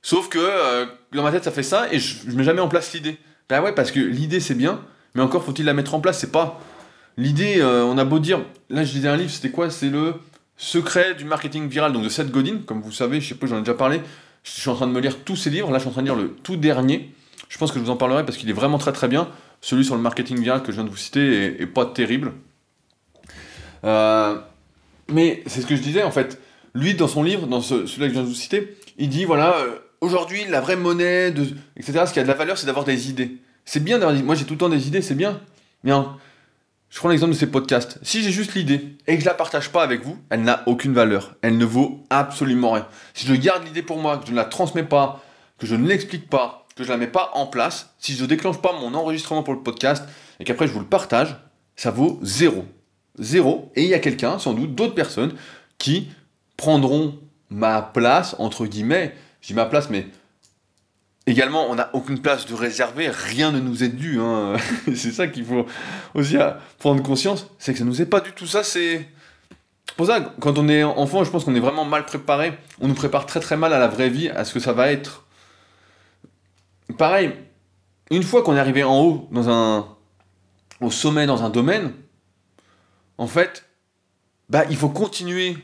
[0.00, 2.68] Sauf que euh, dans ma tête, ça fait ça et je, je mets jamais en
[2.68, 3.18] place l'idée.
[3.48, 4.80] Ben ouais, parce que l'idée, c'est bien,
[5.14, 6.20] mais encore faut-il la mettre en place.
[6.20, 6.60] C'est pas.
[7.16, 8.40] L'idée, euh, on a beau dire.
[8.70, 9.70] Là, je disais un livre, c'était quoi?
[9.70, 10.14] C'est le
[10.56, 12.58] secret du marketing viral, donc de Seth Godin.
[12.64, 14.00] Comme vous savez, je sais pas, j'en ai déjà parlé.
[14.44, 15.70] Je suis en train de me lire tous ces livres.
[15.72, 17.12] Là, je suis en train de lire le tout dernier.
[17.48, 19.28] Je pense que je vous en parlerai parce qu'il est vraiment très très bien.
[19.60, 22.32] Celui sur le marketing viral que je viens de vous citer est, pas terrible.
[23.84, 24.38] Euh,
[25.08, 26.40] mais c'est ce que je disais en fait.
[26.74, 29.56] Lui, dans son livre, dans celui que je viens de vous citer, il dit voilà,
[29.56, 32.84] euh, aujourd'hui, la vraie monnaie, de, etc., ce qui a de la valeur, c'est d'avoir
[32.84, 33.38] des idées.
[33.64, 35.40] C'est bien d'avoir des Moi, j'ai tout le temps des idées, c'est bien.
[35.84, 35.92] Mais
[36.88, 37.98] je prends l'exemple de ces podcasts.
[38.02, 40.94] Si j'ai juste l'idée et que je la partage pas avec vous, elle n'a aucune
[40.94, 41.34] valeur.
[41.42, 42.86] Elle ne vaut absolument rien.
[43.14, 45.22] Si je garde l'idée pour moi, que je ne la transmets pas,
[45.58, 48.28] que je ne l'explique pas, que je la mets pas en place, si je ne
[48.28, 50.04] déclenche pas mon enregistrement pour le podcast
[50.38, 51.36] et qu'après je vous le partage,
[51.74, 52.64] ça vaut zéro.
[53.18, 53.70] Zéro.
[53.74, 55.34] Et il y a quelqu'un, sans doute d'autres personnes,
[55.78, 56.08] qui
[56.56, 57.18] prendront
[57.50, 59.14] ma place, entre guillemets.
[59.40, 60.06] Je dis ma place, mais
[61.26, 64.20] également, on n'a aucune place de réservée, rien ne nous est dû.
[64.20, 64.56] Hein.
[64.94, 65.66] c'est ça qu'il faut
[66.14, 66.36] aussi
[66.78, 69.08] prendre conscience, c'est que ça nous est pas du tout ça, c'est.
[69.96, 72.52] Pour ça, quand on est enfant, je pense qu'on est vraiment mal préparé.
[72.80, 74.90] On nous prépare très très mal à la vraie vie, à ce que ça va
[74.92, 75.26] être
[76.96, 77.32] pareil,
[78.10, 79.86] une fois qu'on est arrivé en haut, dans un,
[80.80, 81.92] au sommet dans un domaine,
[83.18, 83.64] en fait,
[84.48, 85.56] bah, il faut continuer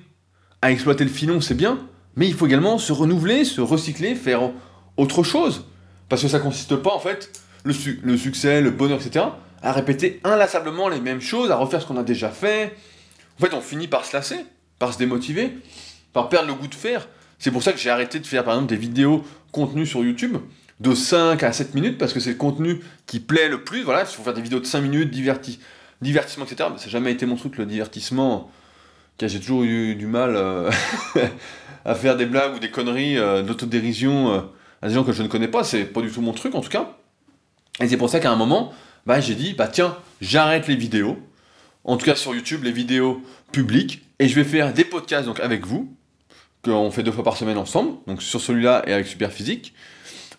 [0.60, 1.78] à exploiter le filon, c'est bien,
[2.16, 4.50] mais il faut également se renouveler, se recycler, faire
[4.96, 5.66] autre chose.
[6.08, 7.30] Parce que ça consiste pas, en fait,
[7.64, 7.72] le,
[8.16, 9.26] succès, le bonheur, etc.,
[9.62, 12.76] à répéter inlassablement les mêmes choses, à refaire ce qu'on a déjà fait.
[13.38, 14.44] En fait, on finit par se lasser,
[14.78, 15.56] par se démotiver,
[16.12, 17.08] par perdre le goût de faire.
[17.38, 20.36] C'est pour ça que j'ai arrêté de faire, par exemple, des vidéos contenues sur YouTube
[20.80, 23.82] de 5 à 7 minutes, parce que c'est le contenu qui plaît le plus.
[23.82, 25.60] Voilà, il faut faire des vidéos de 5 minutes, diverti
[26.02, 26.68] divertissement, etc.
[26.76, 28.50] Ça n'a jamais été mon truc, le divertissement.
[29.20, 30.70] J'ai toujours eu du mal euh,
[31.84, 34.40] à faire des blagues ou des conneries euh, d'autodérision euh,
[34.80, 35.64] à des gens que je ne connais pas.
[35.64, 36.96] C'est pas du tout mon truc, en tout cas.
[37.80, 38.72] Et c'est pour ça qu'à un moment,
[39.06, 41.18] bah, j'ai dit, bah tiens, j'arrête les vidéos.
[41.84, 44.02] En tout cas sur YouTube, les vidéos publiques.
[44.18, 45.96] Et je vais faire des podcasts donc avec vous,
[46.64, 49.74] qu'on fait deux fois par semaine ensemble, donc sur celui-là et avec Superphysique.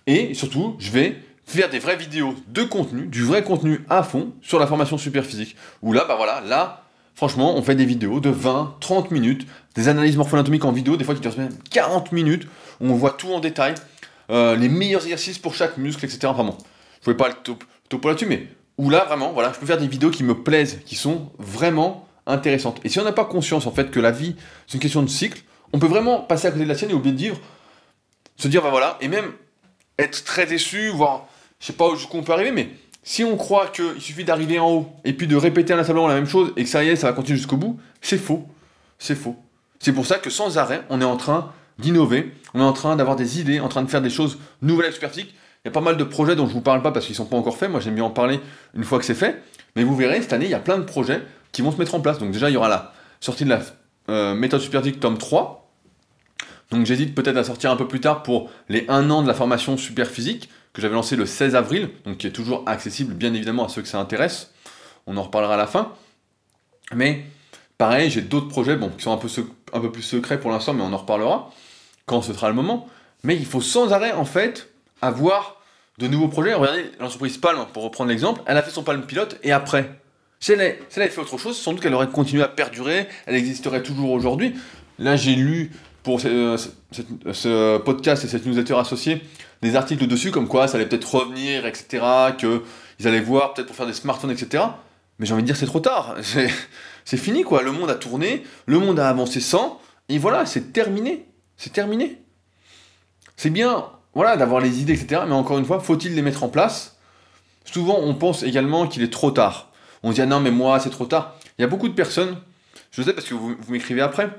[0.07, 4.33] Et surtout, je vais faire des vraies vidéos de contenu, du vrai contenu à fond
[4.41, 5.55] sur la formation Superphysique.
[5.81, 6.83] Où là, bah voilà, là,
[7.15, 11.03] franchement, on fait des vidéos de 20, 30 minutes, des analyses morpho-anatomiques en vidéo, des
[11.03, 12.47] fois qui durent même 40 minutes,
[12.81, 13.75] où on voit tout en détail,
[14.31, 16.27] euh, les meilleurs exercices pour chaque muscle, etc.
[16.27, 17.55] Enfin bon, je ne pouvais pas le
[17.89, 20.79] topo là-dessus, mais où là, vraiment, voilà, je peux faire des vidéos qui me plaisent,
[20.85, 22.79] qui sont vraiment intéressantes.
[22.83, 25.09] Et si on n'a pas conscience, en fait, que la vie, c'est une question de
[25.09, 27.39] cycle, on peut vraiment passer à côté de la sienne et oublier de vivre,
[28.37, 29.31] se dire, bah voilà, et même
[29.99, 31.27] être très déçu, voire,
[31.63, 32.71] je sais pas où on peut arriver, mais
[33.03, 36.25] si on croit qu'il suffit d'arriver en haut et puis de répéter inlassablement la même
[36.25, 38.45] chose et que ça y est, ça va continuer jusqu'au bout, c'est faux.
[38.99, 39.37] C'est faux.
[39.79, 42.97] C'est pour ça que sans arrêt, on est en train d'innover, on est en train
[42.97, 45.33] d'avoir des idées, en train de faire des choses nouvelles et superphysiques.
[45.63, 47.13] Il y a pas mal de projets dont je ne vous parle pas parce qu'ils
[47.13, 47.71] ne sont pas encore faits.
[47.71, 48.41] Moi, j'aime bien en parler
[48.75, 49.41] une fois que c'est fait.
[49.77, 51.21] Mais vous verrez, cette année, il y a plein de projets
[51.53, 52.19] qui vont se mettre en place.
[52.19, 53.61] Donc déjà, il y aura la sortie de la
[54.09, 55.63] euh, méthode superphysique tome 3,
[56.71, 59.33] donc j'hésite peut-être à sortir un peu plus tard pour les 1 an de la
[59.33, 63.33] formation super physique que j'avais lancé le 16 avril, donc qui est toujours accessible bien
[63.33, 64.51] évidemment à ceux que ça intéresse.
[65.05, 65.93] On en reparlera à la fin.
[66.93, 67.25] Mais
[67.77, 69.27] pareil, j'ai d'autres projets bon, qui sont un peu,
[69.73, 71.51] un peu plus secrets pour l'instant, mais on en reparlera
[72.05, 72.89] quand ce sera le moment.
[73.23, 74.69] Mais il faut sans arrêt en fait
[75.01, 75.61] avoir
[75.99, 76.53] de nouveaux projets.
[76.53, 79.91] Regardez l'entreprise Palm, pour reprendre l'exemple, elle a fait son Palm pilote et après,
[80.39, 83.83] si elle, avait fait autre chose, sans doute qu'elle aurait continué à perdurer, elle existerait
[83.83, 84.55] toujours aujourd'hui.
[84.99, 85.71] Là, j'ai lu
[86.03, 89.21] pour ce, podcast et cette newsletter associée
[89.63, 92.03] des articles dessus comme quoi ça allait peut-être revenir, etc.,
[92.37, 94.63] qu'ils allaient voir peut-être pour faire des smartphones, etc.
[95.19, 96.15] Mais j'ai envie de dire c'est trop tard,
[97.05, 100.73] c'est fini quoi, le monde a tourné, le monde a avancé sans, et voilà, c'est
[100.73, 101.25] terminé,
[101.57, 102.21] c'est terminé.
[103.35, 106.49] C'est bien, voilà, d'avoir les idées, etc., mais encore une fois, faut-il les mettre en
[106.49, 106.97] place?
[107.65, 109.71] Souvent, on pense également qu'il est trop tard.
[110.03, 111.35] On se dit, ah non, mais moi, c'est trop tard.
[111.57, 112.37] Il y a beaucoup de personnes,
[112.91, 114.29] je sais parce que vous m'écrivez après,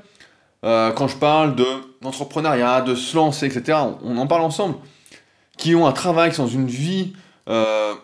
[0.65, 1.65] euh, quand je parle de
[2.01, 4.77] d'entrepreneuriat, de se lancer, etc., on, en parle ensemble,
[5.57, 7.13] qui ont un travail, qui sont dans une vie
[7.49, 7.95] euh,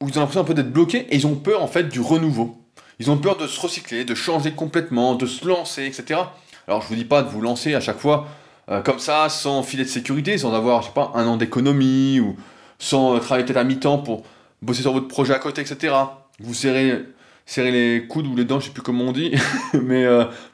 [0.00, 2.00] où ils ont l'impression un peu d'être bloqués et ils ont peur en fait du
[2.00, 2.58] renouveau.
[2.98, 6.20] Ils ont peur de se recycler, de changer complètement, de se lancer, etc.
[6.68, 8.28] Alors je vous dis pas de vous lancer à chaque fois
[8.70, 12.20] euh, comme ça, sans filet de sécurité, sans avoir, je sais pas, un an d'économie
[12.20, 12.36] ou
[12.78, 14.22] sans travailler peut-être à mi-temps pour
[14.60, 15.94] bosser sur votre projet à côté, etc.
[16.38, 17.04] Vous serrez,
[17.46, 19.32] serrez les coudes ou les dents, je sais plus comment on dit,
[19.74, 20.06] mais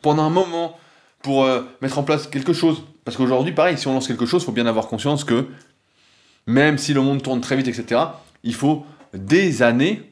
[0.02, 0.76] pendant un moment,
[1.22, 2.82] pour euh, mettre en place quelque chose.
[3.04, 5.46] Parce qu'aujourd'hui, pareil, si on lance quelque chose, il faut bien avoir conscience que
[6.48, 8.00] même si le monde tourne très vite, etc.,
[8.42, 10.02] il faut des années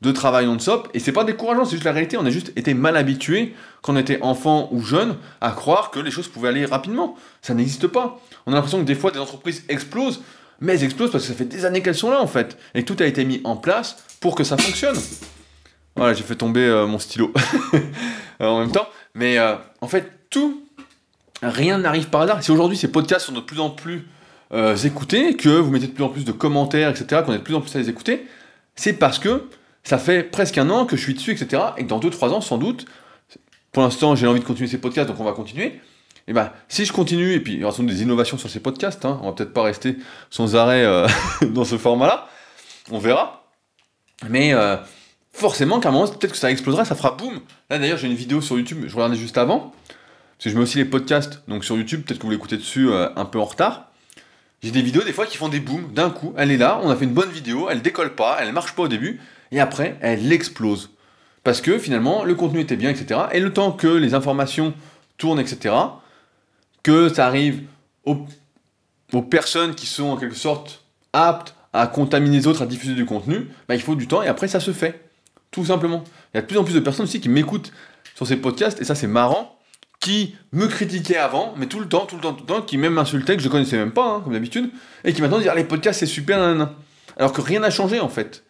[0.00, 0.88] de travail non-stop.
[0.94, 2.16] Et c'est pas décourageant, c'est juste la réalité.
[2.16, 6.00] On a juste été mal habitué, quand on était enfant ou jeune, à croire que
[6.00, 7.16] les choses pouvaient aller rapidement.
[7.42, 8.18] Ça n'existe pas.
[8.46, 10.22] On a l'impression que des fois, des entreprises explosent,
[10.60, 12.56] mais elles explosent parce que ça fait des années qu'elles sont là, en fait.
[12.74, 14.96] Et tout a été mis en place pour que ça fonctionne.
[15.96, 17.34] Voilà, j'ai fait tomber euh, mon stylo
[18.40, 18.88] en même temps.
[19.14, 20.62] Mais euh, en fait, tout,
[21.42, 22.42] rien n'arrive par hasard.
[22.42, 24.06] Si aujourd'hui ces podcasts sont de plus en plus
[24.52, 27.42] euh, écoutés, que vous mettez de plus en plus de commentaires, etc., qu'on est de
[27.42, 28.26] plus en plus à les écouter,
[28.76, 29.48] c'est parce que
[29.82, 32.40] ça fait presque un an que je suis dessus, etc., et que dans 2-3 ans,
[32.40, 32.86] sans doute,
[33.72, 35.80] pour l'instant, j'ai envie de continuer ces podcasts, donc on va continuer.
[36.26, 38.50] Et ben, si je continue, et puis il y aura sans doute des innovations sur
[38.50, 39.96] ces podcasts, hein, on va peut-être pas rester
[40.30, 41.06] sans arrêt euh,
[41.42, 42.28] dans ce format-là,
[42.90, 43.46] on verra.
[44.28, 44.76] Mais euh,
[45.32, 47.40] forcément, qu'à un moment, peut-être que ça explosera, ça fera boum.
[47.70, 50.62] Là d'ailleurs, j'ai une vidéo sur YouTube, je regardais juste avant, parce que je mets
[50.62, 53.44] aussi les podcasts, donc sur YouTube, peut-être que vous l'écoutez dessus euh, un peu en
[53.44, 53.87] retard.
[54.62, 56.90] J'ai des vidéos des fois qui font des booms, d'un coup, elle est là, on
[56.90, 59.20] a fait une bonne vidéo, elle décolle pas, elle marche pas au début,
[59.52, 60.90] et après, elle explose.
[61.44, 63.20] Parce que finalement, le contenu était bien, etc.
[63.32, 64.74] Et le temps que les informations
[65.16, 65.74] tournent, etc.,
[66.82, 67.62] que ça arrive
[68.04, 68.26] aux,
[69.12, 73.04] aux personnes qui sont en quelque sorte aptes à contaminer les autres, à diffuser du
[73.04, 75.04] contenu, bah, il faut du temps, et après, ça se fait.
[75.50, 76.04] Tout simplement.
[76.34, 77.72] Il y a de plus en plus de personnes aussi qui m'écoutent
[78.14, 79.57] sur ces podcasts, et ça c'est marrant,
[80.00, 82.78] qui me critiquaient avant, mais tout le temps, tout le temps, tout le temps, qui
[82.78, 84.70] même m'insultaient, que je connaissais même pas, hein, comme d'habitude,
[85.04, 86.74] et qui maintenant disent ah, les podcasts c'est super, nanana.
[87.16, 88.44] alors que rien n'a changé en fait.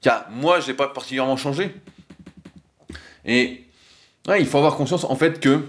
[0.00, 1.74] Car moi je n'ai pas particulièrement changé.
[3.24, 3.64] Et
[4.38, 5.60] il faut avoir conscience en fait que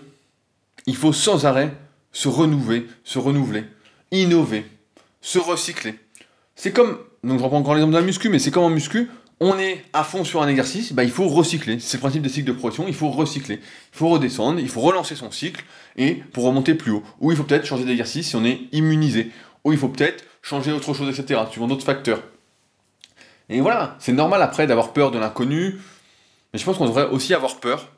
[0.86, 1.74] il faut sans arrêt
[2.12, 3.66] se renouveler, se renouveler,
[4.12, 4.66] innover,
[5.22, 6.00] se recycler.
[6.56, 9.10] C'est comme, donc je reprends encore l'exemple de la muscu, mais c'est comme en muscu,
[9.40, 11.80] on est à fond sur un exercice, bah, il faut recycler.
[11.80, 13.56] C'est le principe des cycles de progression, il faut recycler.
[13.94, 15.64] Il faut redescendre, il faut relancer son cycle,
[15.96, 17.04] et pour remonter plus haut.
[17.20, 19.32] Ou il faut peut-être changer d'exercice si on est immunisé.
[19.64, 22.24] Ou il faut peut-être changer autre chose, etc., suivant d'autres facteurs.
[23.50, 25.76] Et voilà, c'est normal après d'avoir peur de l'inconnu,
[26.52, 27.92] mais je pense qu'on devrait aussi avoir peur.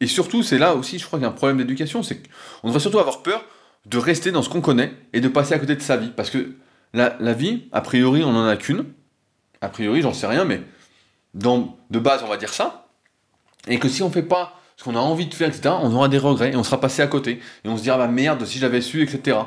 [0.00, 2.68] Et surtout, c'est là aussi, je crois qu'il y a un problème d'éducation, c'est qu'on
[2.68, 3.44] devrait surtout avoir peur
[3.86, 6.10] de rester dans ce qu'on connaît et de passer à côté de sa vie.
[6.14, 6.56] Parce que
[6.92, 8.84] la, la vie, a priori, on n'en a qu'une.
[9.60, 10.62] A priori, j'en sais rien, mais
[11.34, 12.88] dans, de base, on va dire ça.
[13.68, 16.08] Et que si on fait pas ce qu'on a envie de faire, etc., on aura
[16.08, 17.40] des regrets et on sera passé à côté.
[17.64, 19.38] Et on se dira, bah merde, si j'avais su, etc.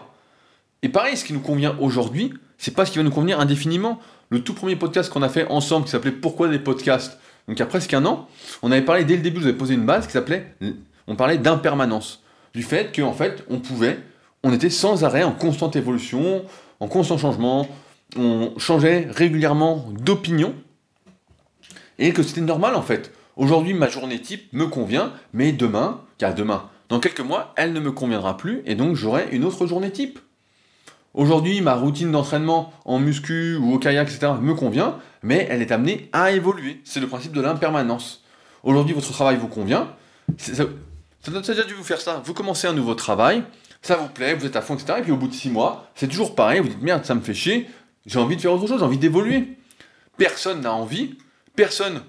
[0.82, 4.00] Et pareil, ce qui nous convient aujourd'hui, c'est pas ce qui va nous convenir indéfiniment.
[4.30, 7.60] Le tout premier podcast qu'on a fait ensemble, qui s'appelait Pourquoi des podcasts Donc il
[7.60, 8.28] y a presque un an,
[8.62, 10.56] on avait parlé dès le début, vous avez posé une base qui s'appelait,
[11.08, 12.24] on parlait d'impermanence.
[12.54, 14.00] Du fait qu'en fait, on pouvait,
[14.44, 16.44] on était sans arrêt en constante évolution,
[16.80, 17.68] en constant changement,
[18.18, 20.56] on changeait régulièrement d'opinion,
[21.98, 23.12] et que c'était normal en fait.
[23.36, 27.80] Aujourd'hui, ma journée type me convient, mais demain, car demain, dans quelques mois, elle ne
[27.80, 30.20] me conviendra plus, et donc j'aurai une autre journée type.
[31.14, 35.72] Aujourd'hui, ma routine d'entraînement en muscu ou au kayak, etc., me convient, mais elle est
[35.72, 36.82] amenée à évoluer.
[36.84, 38.24] C'est le principe de l'impermanence.
[38.64, 39.90] Aujourd'hui, votre travail vous convient.
[40.38, 40.54] Ça,
[41.22, 42.22] ça, a déjà dû vous faire ça.
[42.24, 43.44] Vous commencez un nouveau travail,
[43.82, 45.00] ça vous plaît, vous êtes à fond, etc.
[45.00, 46.60] Et puis au bout de six mois, c'est toujours pareil.
[46.60, 47.68] Vous dites merde, ça me fait chier.
[48.10, 49.56] J'ai envie de faire autre chose, j'ai envie d'évoluer.
[50.18, 51.16] Personne n'a envie.
[51.56, 52.02] Personne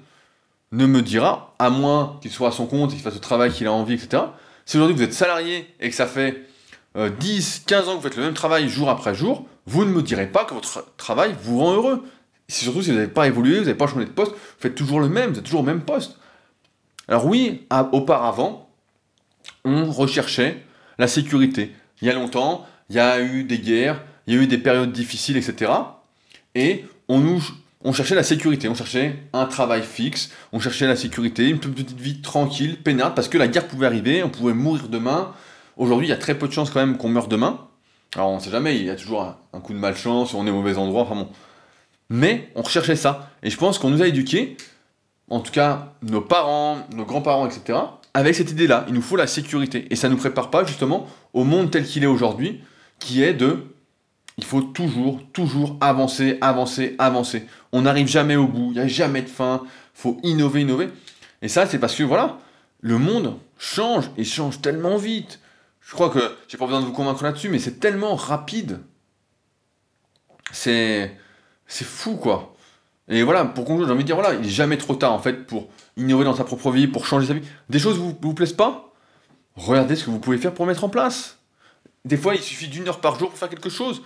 [0.73, 3.67] ne me dira, à moins qu'il soit à son compte, qu'il fasse le travail qu'il
[3.67, 4.23] a envie, etc.
[4.65, 6.47] Si aujourd'hui vous êtes salarié et que ça fait
[6.97, 9.91] 10, euh, 15 ans que vous faites le même travail jour après jour, vous ne
[9.91, 12.03] me direz pas que votre travail vous rend heureux.
[12.49, 15.01] surtout si vous n'avez pas évolué, vous n'avez pas changé de poste, vous faites toujours
[15.01, 16.17] le même, vous êtes toujours au même poste.
[17.09, 18.71] Alors oui, auparavant,
[19.67, 20.65] on recherchait
[20.97, 21.75] la sécurité.
[22.01, 24.59] Il y a longtemps, il y a eu des guerres, il y a eu des
[24.59, 25.72] périodes difficiles, etc.
[26.54, 27.42] Et on, nous,
[27.85, 31.98] on cherchait la sécurité, on cherchait un travail fixe, on cherchait la sécurité, une petite
[31.98, 35.33] vie tranquille, peinarde, parce que la guerre pouvait arriver, on pouvait mourir demain,
[35.80, 37.66] Aujourd'hui, il y a très peu de chances quand même qu'on meure demain.
[38.14, 40.50] Alors on ne sait jamais, il y a toujours un, coup de malchance, on est
[40.50, 41.28] au mauvais endroit, enfin bon.
[42.11, 43.30] Mais on recherchait ça.
[43.42, 44.59] Et je pense qu'on nous a éduqués,
[45.30, 47.78] en tout cas nos parents, nos grands-parents, etc.,
[48.12, 48.85] avec cette idée-là.
[48.88, 49.87] Il nous faut la sécurité.
[49.88, 52.61] Et ça ne nous prépare pas justement au monde tel qu'il est aujourd'hui,
[52.98, 53.64] qui est de...
[54.40, 57.46] Il faut toujours, toujours avancer, avancer, avancer.
[57.72, 60.88] On n'arrive jamais au bout, il n'y a jamais de fin, il faut innover, innover.
[61.42, 62.38] Et ça, c'est parce que voilà,
[62.81, 65.40] le monde change et change tellement vite.
[65.83, 68.81] Je crois que j'ai pas besoin de vous convaincre là-dessus, mais c'est tellement rapide.
[70.53, 71.14] C'est.
[71.66, 72.57] C'est fou, quoi.
[73.09, 75.18] Et voilà, pour conclure, j'ai envie de dire, voilà, il n'est jamais trop tard, en
[75.18, 77.46] fait, pour innover dans sa propre vie, pour changer sa vie.
[77.68, 78.94] Des choses vous, vous plaisent pas?
[79.55, 81.37] Regardez ce que vous pouvez faire pour mettre en place.
[82.07, 84.03] Des fois, il suffit d'une heure par jour pour faire quelque chose.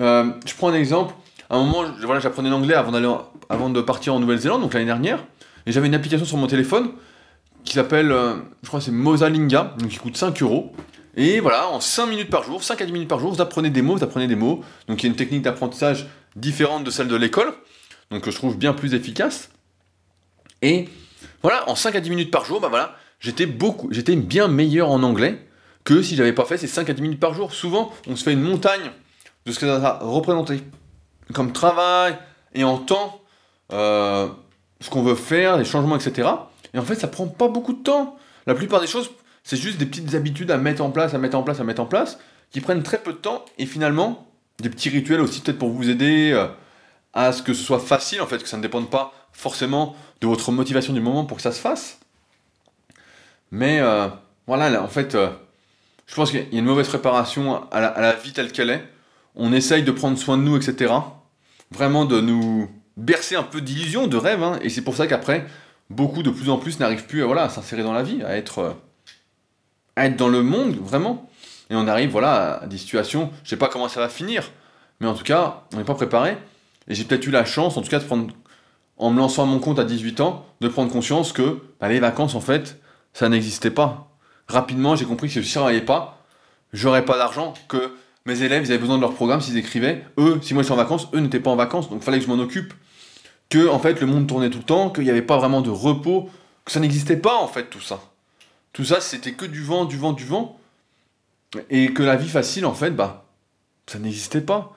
[0.00, 1.14] Euh, je prends un exemple.
[1.50, 3.10] À un moment, voilà, j'apprenais l'anglais avant, d'aller
[3.48, 5.24] avant de partir en Nouvelle-Zélande, donc l'année dernière.
[5.66, 6.90] Et j'avais une application sur mon téléphone
[7.64, 10.72] qui s'appelle, euh, je crois que c'est Mosalinga, donc qui coûte 5 euros.
[11.16, 13.70] Et voilà, en 5 minutes par jour, 5 à 10 minutes par jour, vous apprenez
[13.70, 14.62] des mots, vous apprenez des mots.
[14.86, 16.06] Donc il y a une technique d'apprentissage
[16.36, 17.52] différente de celle de l'école,
[18.10, 19.50] donc que je trouve bien plus efficace.
[20.62, 20.88] Et
[21.42, 24.90] voilà, en 5 à 10 minutes par jour, bah voilà, j'étais beaucoup, j'étais bien meilleur
[24.90, 25.46] en anglais
[25.84, 27.52] que si j'avais pas fait ces 5 à 10 minutes par jour.
[27.52, 28.90] Souvent, on se fait une montagne
[29.48, 30.62] de ce que ça a représenté
[31.32, 32.16] comme travail
[32.54, 33.22] et en temps,
[33.72, 34.28] euh,
[34.80, 36.28] ce qu'on veut faire, les changements, etc.
[36.74, 38.16] Et en fait, ça prend pas beaucoup de temps.
[38.46, 39.10] La plupart des choses,
[39.42, 41.80] c'est juste des petites habitudes à mettre en place, à mettre en place, à mettre
[41.80, 42.18] en place,
[42.50, 43.44] qui prennent très peu de temps.
[43.56, 46.46] Et finalement, des petits rituels aussi, peut-être pour vous aider euh,
[47.14, 50.26] à ce que ce soit facile, en fait, que ça ne dépende pas forcément de
[50.26, 52.00] votre motivation du moment pour que ça se fasse.
[53.50, 54.08] Mais euh,
[54.46, 55.16] voilà, en fait,
[56.06, 58.84] je pense qu'il y a une mauvaise préparation à la vie telle qu'elle est.
[59.38, 60.92] On essaye de prendre soin de nous, etc.
[61.70, 64.42] Vraiment de nous bercer un peu d'illusions, de rêves.
[64.42, 65.46] Hein, et c'est pour ça qu'après,
[65.88, 68.58] beaucoup de plus en plus n'arrivent plus à, voilà, s'insérer dans la vie, à être,
[68.58, 68.72] euh,
[69.96, 71.30] à être dans le monde, vraiment.
[71.70, 74.50] Et on arrive voilà, à des situations, je sais pas comment ça va finir,
[75.00, 76.36] mais en tout cas, on n'est pas préparé.
[76.88, 78.32] Et j'ai peut-être eu la chance, en tout cas, de prendre,
[78.96, 82.00] en me lançant à mon compte à 18 ans, de prendre conscience que bah, les
[82.00, 82.80] vacances, en fait,
[83.12, 84.10] ça n'existait pas.
[84.48, 86.24] Rapidement, j'ai compris que si je ne travaillais pas,
[86.72, 87.92] j'aurais pas d'argent, que
[88.28, 90.04] mes élèves, ils avaient besoin de leur programme s'ils écrivaient.
[90.18, 92.18] Eux, si moi je suis en vacances, eux n'étaient pas en vacances, donc il fallait
[92.18, 92.72] que je m'en occupe
[93.50, 95.70] que en fait le monde tournait tout le temps, qu'il n'y avait pas vraiment de
[95.70, 96.28] repos,
[96.64, 98.00] que ça n'existait pas en fait tout ça.
[98.72, 100.60] Tout ça c'était que du vent, du vent, du vent.
[101.70, 103.24] Et que la vie facile en fait, bah
[103.86, 104.76] ça n'existait pas.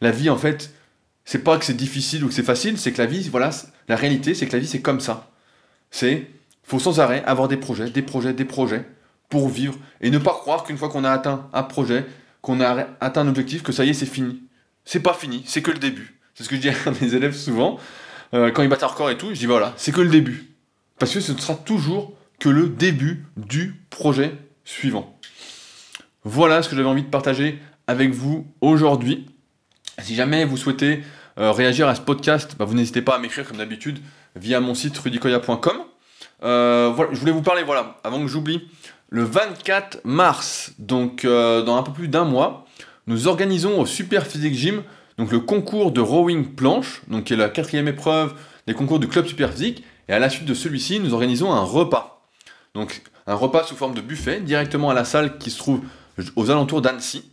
[0.00, 0.72] La vie en fait,
[1.24, 3.50] c'est pas que c'est difficile ou que c'est facile, c'est que la vie, voilà,
[3.86, 5.30] la réalité c'est que la vie c'est comme ça.
[5.92, 6.28] C'est
[6.64, 8.84] faut sans arrêt avoir des projets, des projets, des projets
[9.28, 12.04] pour vivre et ne pas croire qu'une fois qu'on a atteint un projet,
[12.40, 14.42] qu'on a atteint un objectif, que ça y est, c'est fini.
[14.84, 16.18] C'est pas fini, c'est que le début.
[16.34, 17.78] C'est ce que je dis à mes élèves souvent.
[18.34, 20.50] Euh, quand ils battent un record et tout, je dis voilà, c'est que le début.
[20.98, 24.34] Parce que ce ne sera toujours que le début du projet
[24.64, 25.18] suivant.
[26.24, 29.26] Voilà ce que j'avais envie de partager avec vous aujourd'hui.
[30.02, 31.02] Si jamais vous souhaitez
[31.38, 33.98] euh, réagir à ce podcast, bah, vous n'hésitez pas à m'écrire comme d'habitude
[34.36, 35.78] via mon site rudicoya.com.
[36.42, 38.68] Euh, je voulais vous parler, voilà, avant que j'oublie,
[39.08, 42.66] le 24 mars, donc euh, dans un peu plus d'un mois,
[43.06, 44.82] nous organisons au Super Physique Gym
[45.18, 48.34] donc le concours de rowing planche, donc qui est la quatrième épreuve
[48.68, 49.84] des concours du club Super Physique.
[50.08, 52.22] Et à la suite de celui-ci, nous organisons un repas.
[52.74, 55.82] Donc un repas sous forme de buffet directement à la salle qui se trouve
[56.36, 57.30] aux alentours d'Annecy.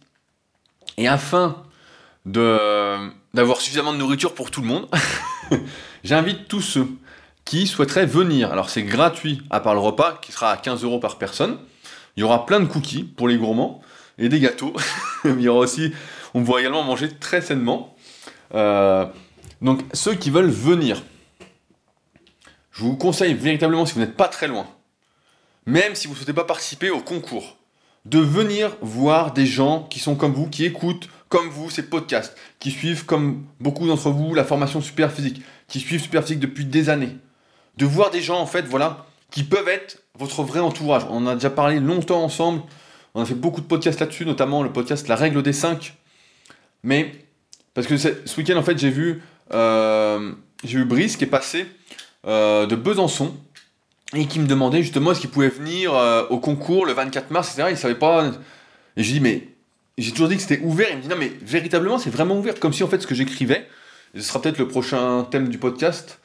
[0.98, 1.64] Et afin
[2.26, 4.88] d'avoir suffisamment de nourriture pour tout le monde,
[6.04, 6.88] j'invite tous ceux
[7.46, 8.52] qui souhaiteraient venir.
[8.52, 11.60] Alors c'est gratuit à part le repas qui sera à 15 euros par personne.
[12.18, 13.82] Il y aura plein de cookies pour les gourmands
[14.18, 14.74] et des gâteaux.
[15.26, 15.94] Il y aura aussi,
[16.34, 17.96] on pourra également manger très sainement.
[18.54, 19.06] Euh,
[19.62, 21.04] donc ceux qui veulent venir,
[22.72, 24.68] je vous conseille véritablement si vous n'êtes pas très loin,
[25.66, 27.58] même si vous ne souhaitez pas participer au concours,
[28.06, 32.38] de venir voir des gens qui sont comme vous, qui écoutent comme vous ces podcasts,
[32.60, 36.66] qui suivent comme beaucoup d'entre vous la formation super physique, qui suivent super physique depuis
[36.66, 37.18] des années.
[37.78, 41.04] De voir des gens en fait, voilà, qui peuvent être votre vrai entourage.
[41.10, 42.62] On a déjà parlé longtemps ensemble,
[43.14, 45.96] on a fait beaucoup de podcasts là-dessus, notamment le podcast La règle des 5.
[46.84, 47.12] Mais,
[47.74, 49.22] parce que ce week-end en fait j'ai vu,
[49.54, 50.32] euh,
[50.64, 51.66] j'ai vu Brice qui est passé
[52.28, 53.36] euh, de Besançon
[54.14, 57.52] et qui me demandait justement est-ce qu'il pouvait venir euh, au concours le 24 mars,
[57.54, 57.70] etc.
[57.72, 58.32] Il savait pas.
[58.98, 59.50] Et je dis mais
[59.98, 60.88] j'ai toujours dit que c'était ouvert.
[60.92, 63.16] Il me dit non mais véritablement c'est vraiment ouvert, comme si en fait ce que
[63.16, 63.68] j'écrivais,
[64.14, 66.20] ce sera peut-être le prochain thème du podcast,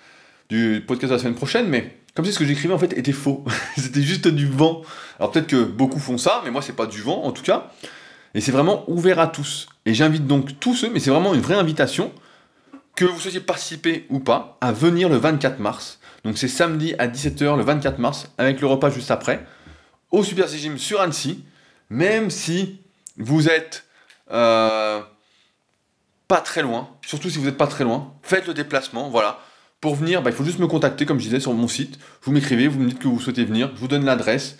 [0.50, 3.12] du podcast de la semaine prochaine, mais comme si ce que j'écrivais en fait était
[3.12, 3.44] faux.
[3.76, 4.82] c'était juste du vent.
[5.18, 7.70] Alors peut-être que beaucoup font ça, mais moi c'est pas du vent en tout cas.
[8.34, 9.68] Et c'est vraiment ouvert à tous.
[9.86, 12.12] Et j'invite donc tous ceux, mais c'est vraiment une vraie invitation,
[12.94, 17.06] que vous souhaitiez participer ou pas, à venir le 24 mars donc c'est samedi à
[17.06, 19.44] 17h le 24 mars, avec le repas juste après,
[20.10, 21.44] au Super Gym sur Annecy.
[21.88, 22.80] Même si
[23.16, 23.84] vous êtes
[24.30, 25.00] euh,
[26.28, 29.40] pas très loin, surtout si vous n'êtes pas très loin, faites le déplacement, voilà.
[29.80, 31.98] Pour venir, bah, il faut juste me contacter, comme je disais, sur mon site.
[32.22, 34.58] Vous m'écrivez, vous me dites que vous souhaitez venir, je vous donne l'adresse,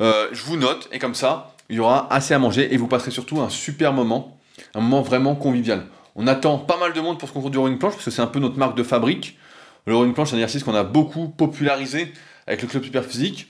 [0.00, 2.88] euh, je vous note, et comme ça, il y aura assez à manger, et vous
[2.88, 4.38] passerez surtout un super moment,
[4.74, 5.84] un moment vraiment convivial.
[6.14, 8.22] On attend pas mal de monde pour ce concours du rowing planche, parce que c'est
[8.22, 9.38] un peu notre marque de fabrique.
[9.84, 12.12] Le rowing planche, c'est un exercice qu'on a beaucoup popularisé
[12.46, 13.48] avec le club super physique.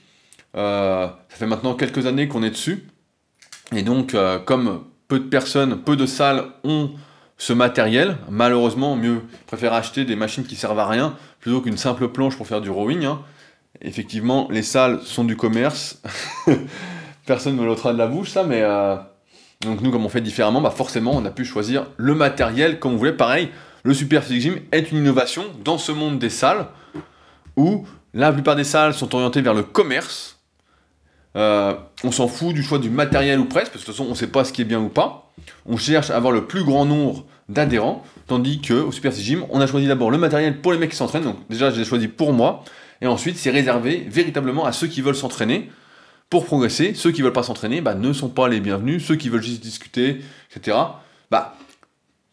[0.57, 2.85] Euh, ça fait maintenant quelques années qu'on est dessus.
[3.73, 6.91] Et donc, euh, comme peu de personnes, peu de salles ont
[7.37, 12.07] ce matériel, malheureusement, mieux préfère acheter des machines qui servent à rien plutôt qu'une simple
[12.09, 13.05] planche pour faire du rowing.
[13.05, 13.21] Hein.
[13.81, 16.01] Effectivement, les salles sont du commerce.
[17.25, 18.95] Personne ne me l'ôtera de la bouche, ça, mais euh,
[19.61, 22.93] donc nous, comme on fait différemment, bah forcément, on a pu choisir le matériel comme
[22.93, 23.13] on voulait.
[23.13, 23.49] Pareil,
[23.83, 26.67] le Super Physique Gym est une innovation dans ce monde des salles
[27.55, 30.36] où la plupart des salles sont orientées vers le commerce.
[31.35, 34.07] Euh, on s'en fout du choix du matériel ou presque, parce que de toute façon
[34.07, 35.31] on ne sait pas ce qui est bien ou pas.
[35.65, 39.61] On cherche à avoir le plus grand nombre d'adhérents, tandis que au Super Gym, on
[39.61, 42.07] a choisi d'abord le matériel pour les mecs qui s'entraînent, donc déjà je l'ai choisi
[42.07, 42.63] pour moi,
[43.01, 45.69] et ensuite c'est réservé véritablement à ceux qui veulent s'entraîner
[46.29, 46.93] pour progresser.
[46.93, 49.61] Ceux qui veulent pas s'entraîner bah, ne sont pas les bienvenus, ceux qui veulent juste
[49.61, 50.21] discuter,
[50.55, 50.77] etc.
[51.31, 51.55] Bah,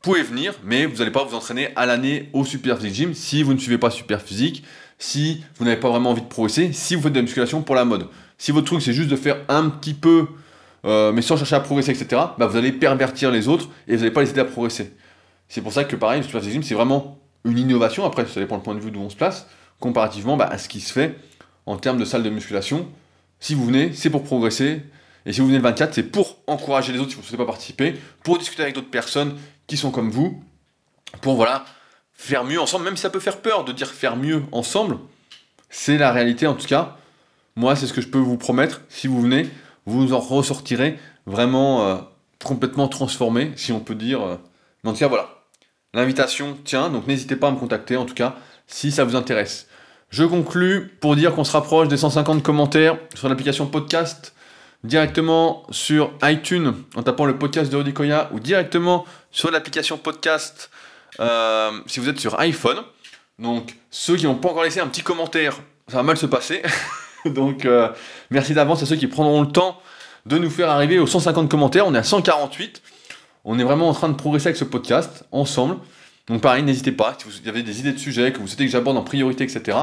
[0.02, 3.42] pouvez venir, mais vous n'allez pas vous entraîner à l'année au Super Physique Gym si
[3.42, 4.64] vous ne suivez pas Super Physique,
[4.98, 7.74] si vous n'avez pas vraiment envie de progresser, si vous faites de la musculation pour
[7.74, 8.08] la mode.
[8.44, 10.26] Si votre truc c'est juste de faire un petit peu,
[10.84, 14.00] euh, mais sans chercher à progresser, etc., bah, vous allez pervertir les autres et vous
[14.00, 14.92] n'allez pas les aider à progresser.
[15.48, 18.40] C'est pour ça que pareil, le Super Physique Gym c'est vraiment une innovation, après ça
[18.40, 19.48] dépend du point de vue d'où on se place,
[19.80, 21.16] comparativement bah, à ce qui se fait
[21.64, 22.86] en termes de salle de musculation.
[23.40, 24.82] Si vous venez, c'est pour progresser,
[25.24, 27.42] et si vous venez le 24, c'est pour encourager les autres si vous ne souhaitez
[27.42, 30.44] pas participer, pour discuter avec d'autres personnes qui sont comme vous,
[31.22, 31.64] pour voilà,
[32.12, 34.98] faire mieux ensemble, même si ça peut faire peur de dire faire mieux ensemble,
[35.70, 36.98] c'est la réalité en tout cas.
[37.56, 38.82] Moi, c'est ce que je peux vous promettre.
[38.88, 39.48] Si vous venez,
[39.86, 41.96] vous en ressortirez vraiment euh,
[42.44, 44.20] complètement transformé, si on peut dire.
[44.82, 45.28] Mais en tout voilà.
[45.94, 48.34] L'invitation tient, donc n'hésitez pas à me contacter en tout cas
[48.66, 49.68] si ça vous intéresse.
[50.10, 54.34] Je conclus pour dire qu'on se rapproche des 150 commentaires sur l'application podcast
[54.82, 57.94] directement sur iTunes en tapant le podcast de Rudy
[58.32, 60.70] ou directement sur l'application podcast
[61.20, 62.78] euh, si vous êtes sur iPhone.
[63.38, 66.62] Donc ceux qui n'ont pas encore laissé un petit commentaire, ça va mal se passer.
[67.30, 67.88] Donc euh,
[68.30, 69.80] merci d'avance à ceux qui prendront le temps
[70.26, 71.86] de nous faire arriver aux 150 commentaires.
[71.86, 72.82] On est à 148.
[73.44, 75.76] On est vraiment en train de progresser avec ce podcast ensemble.
[76.26, 78.70] Donc pareil, n'hésitez pas, si vous avez des idées de sujets, que vous souhaitez que
[78.70, 79.76] j'aborde en priorité, etc.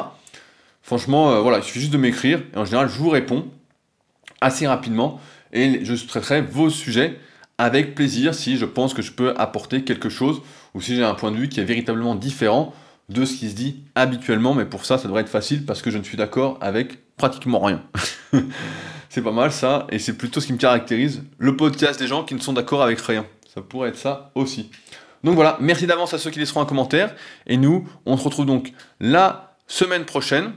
[0.81, 3.45] Franchement, euh, voilà, il suffit juste de m'écrire, et en général, je vous réponds
[4.39, 5.19] assez rapidement,
[5.53, 7.19] et je traiterai vos sujets
[7.59, 10.41] avec plaisir si je pense que je peux apporter quelque chose,
[10.73, 12.73] ou si j'ai un point de vue qui est véritablement différent
[13.09, 15.91] de ce qui se dit habituellement, mais pour ça, ça devrait être facile, parce que
[15.91, 17.83] je ne suis d'accord avec pratiquement rien.
[19.09, 22.23] c'est pas mal ça, et c'est plutôt ce qui me caractérise, le podcast des gens
[22.23, 23.27] qui ne sont d'accord avec rien.
[23.53, 24.71] Ça pourrait être ça aussi.
[25.23, 27.13] Donc voilà, merci d'avance à ceux qui laisseront un commentaire,
[27.45, 30.53] et nous, on se retrouve donc la semaine prochaine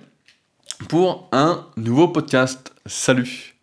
[0.88, 2.72] pour un nouveau podcast.
[2.86, 3.53] Salut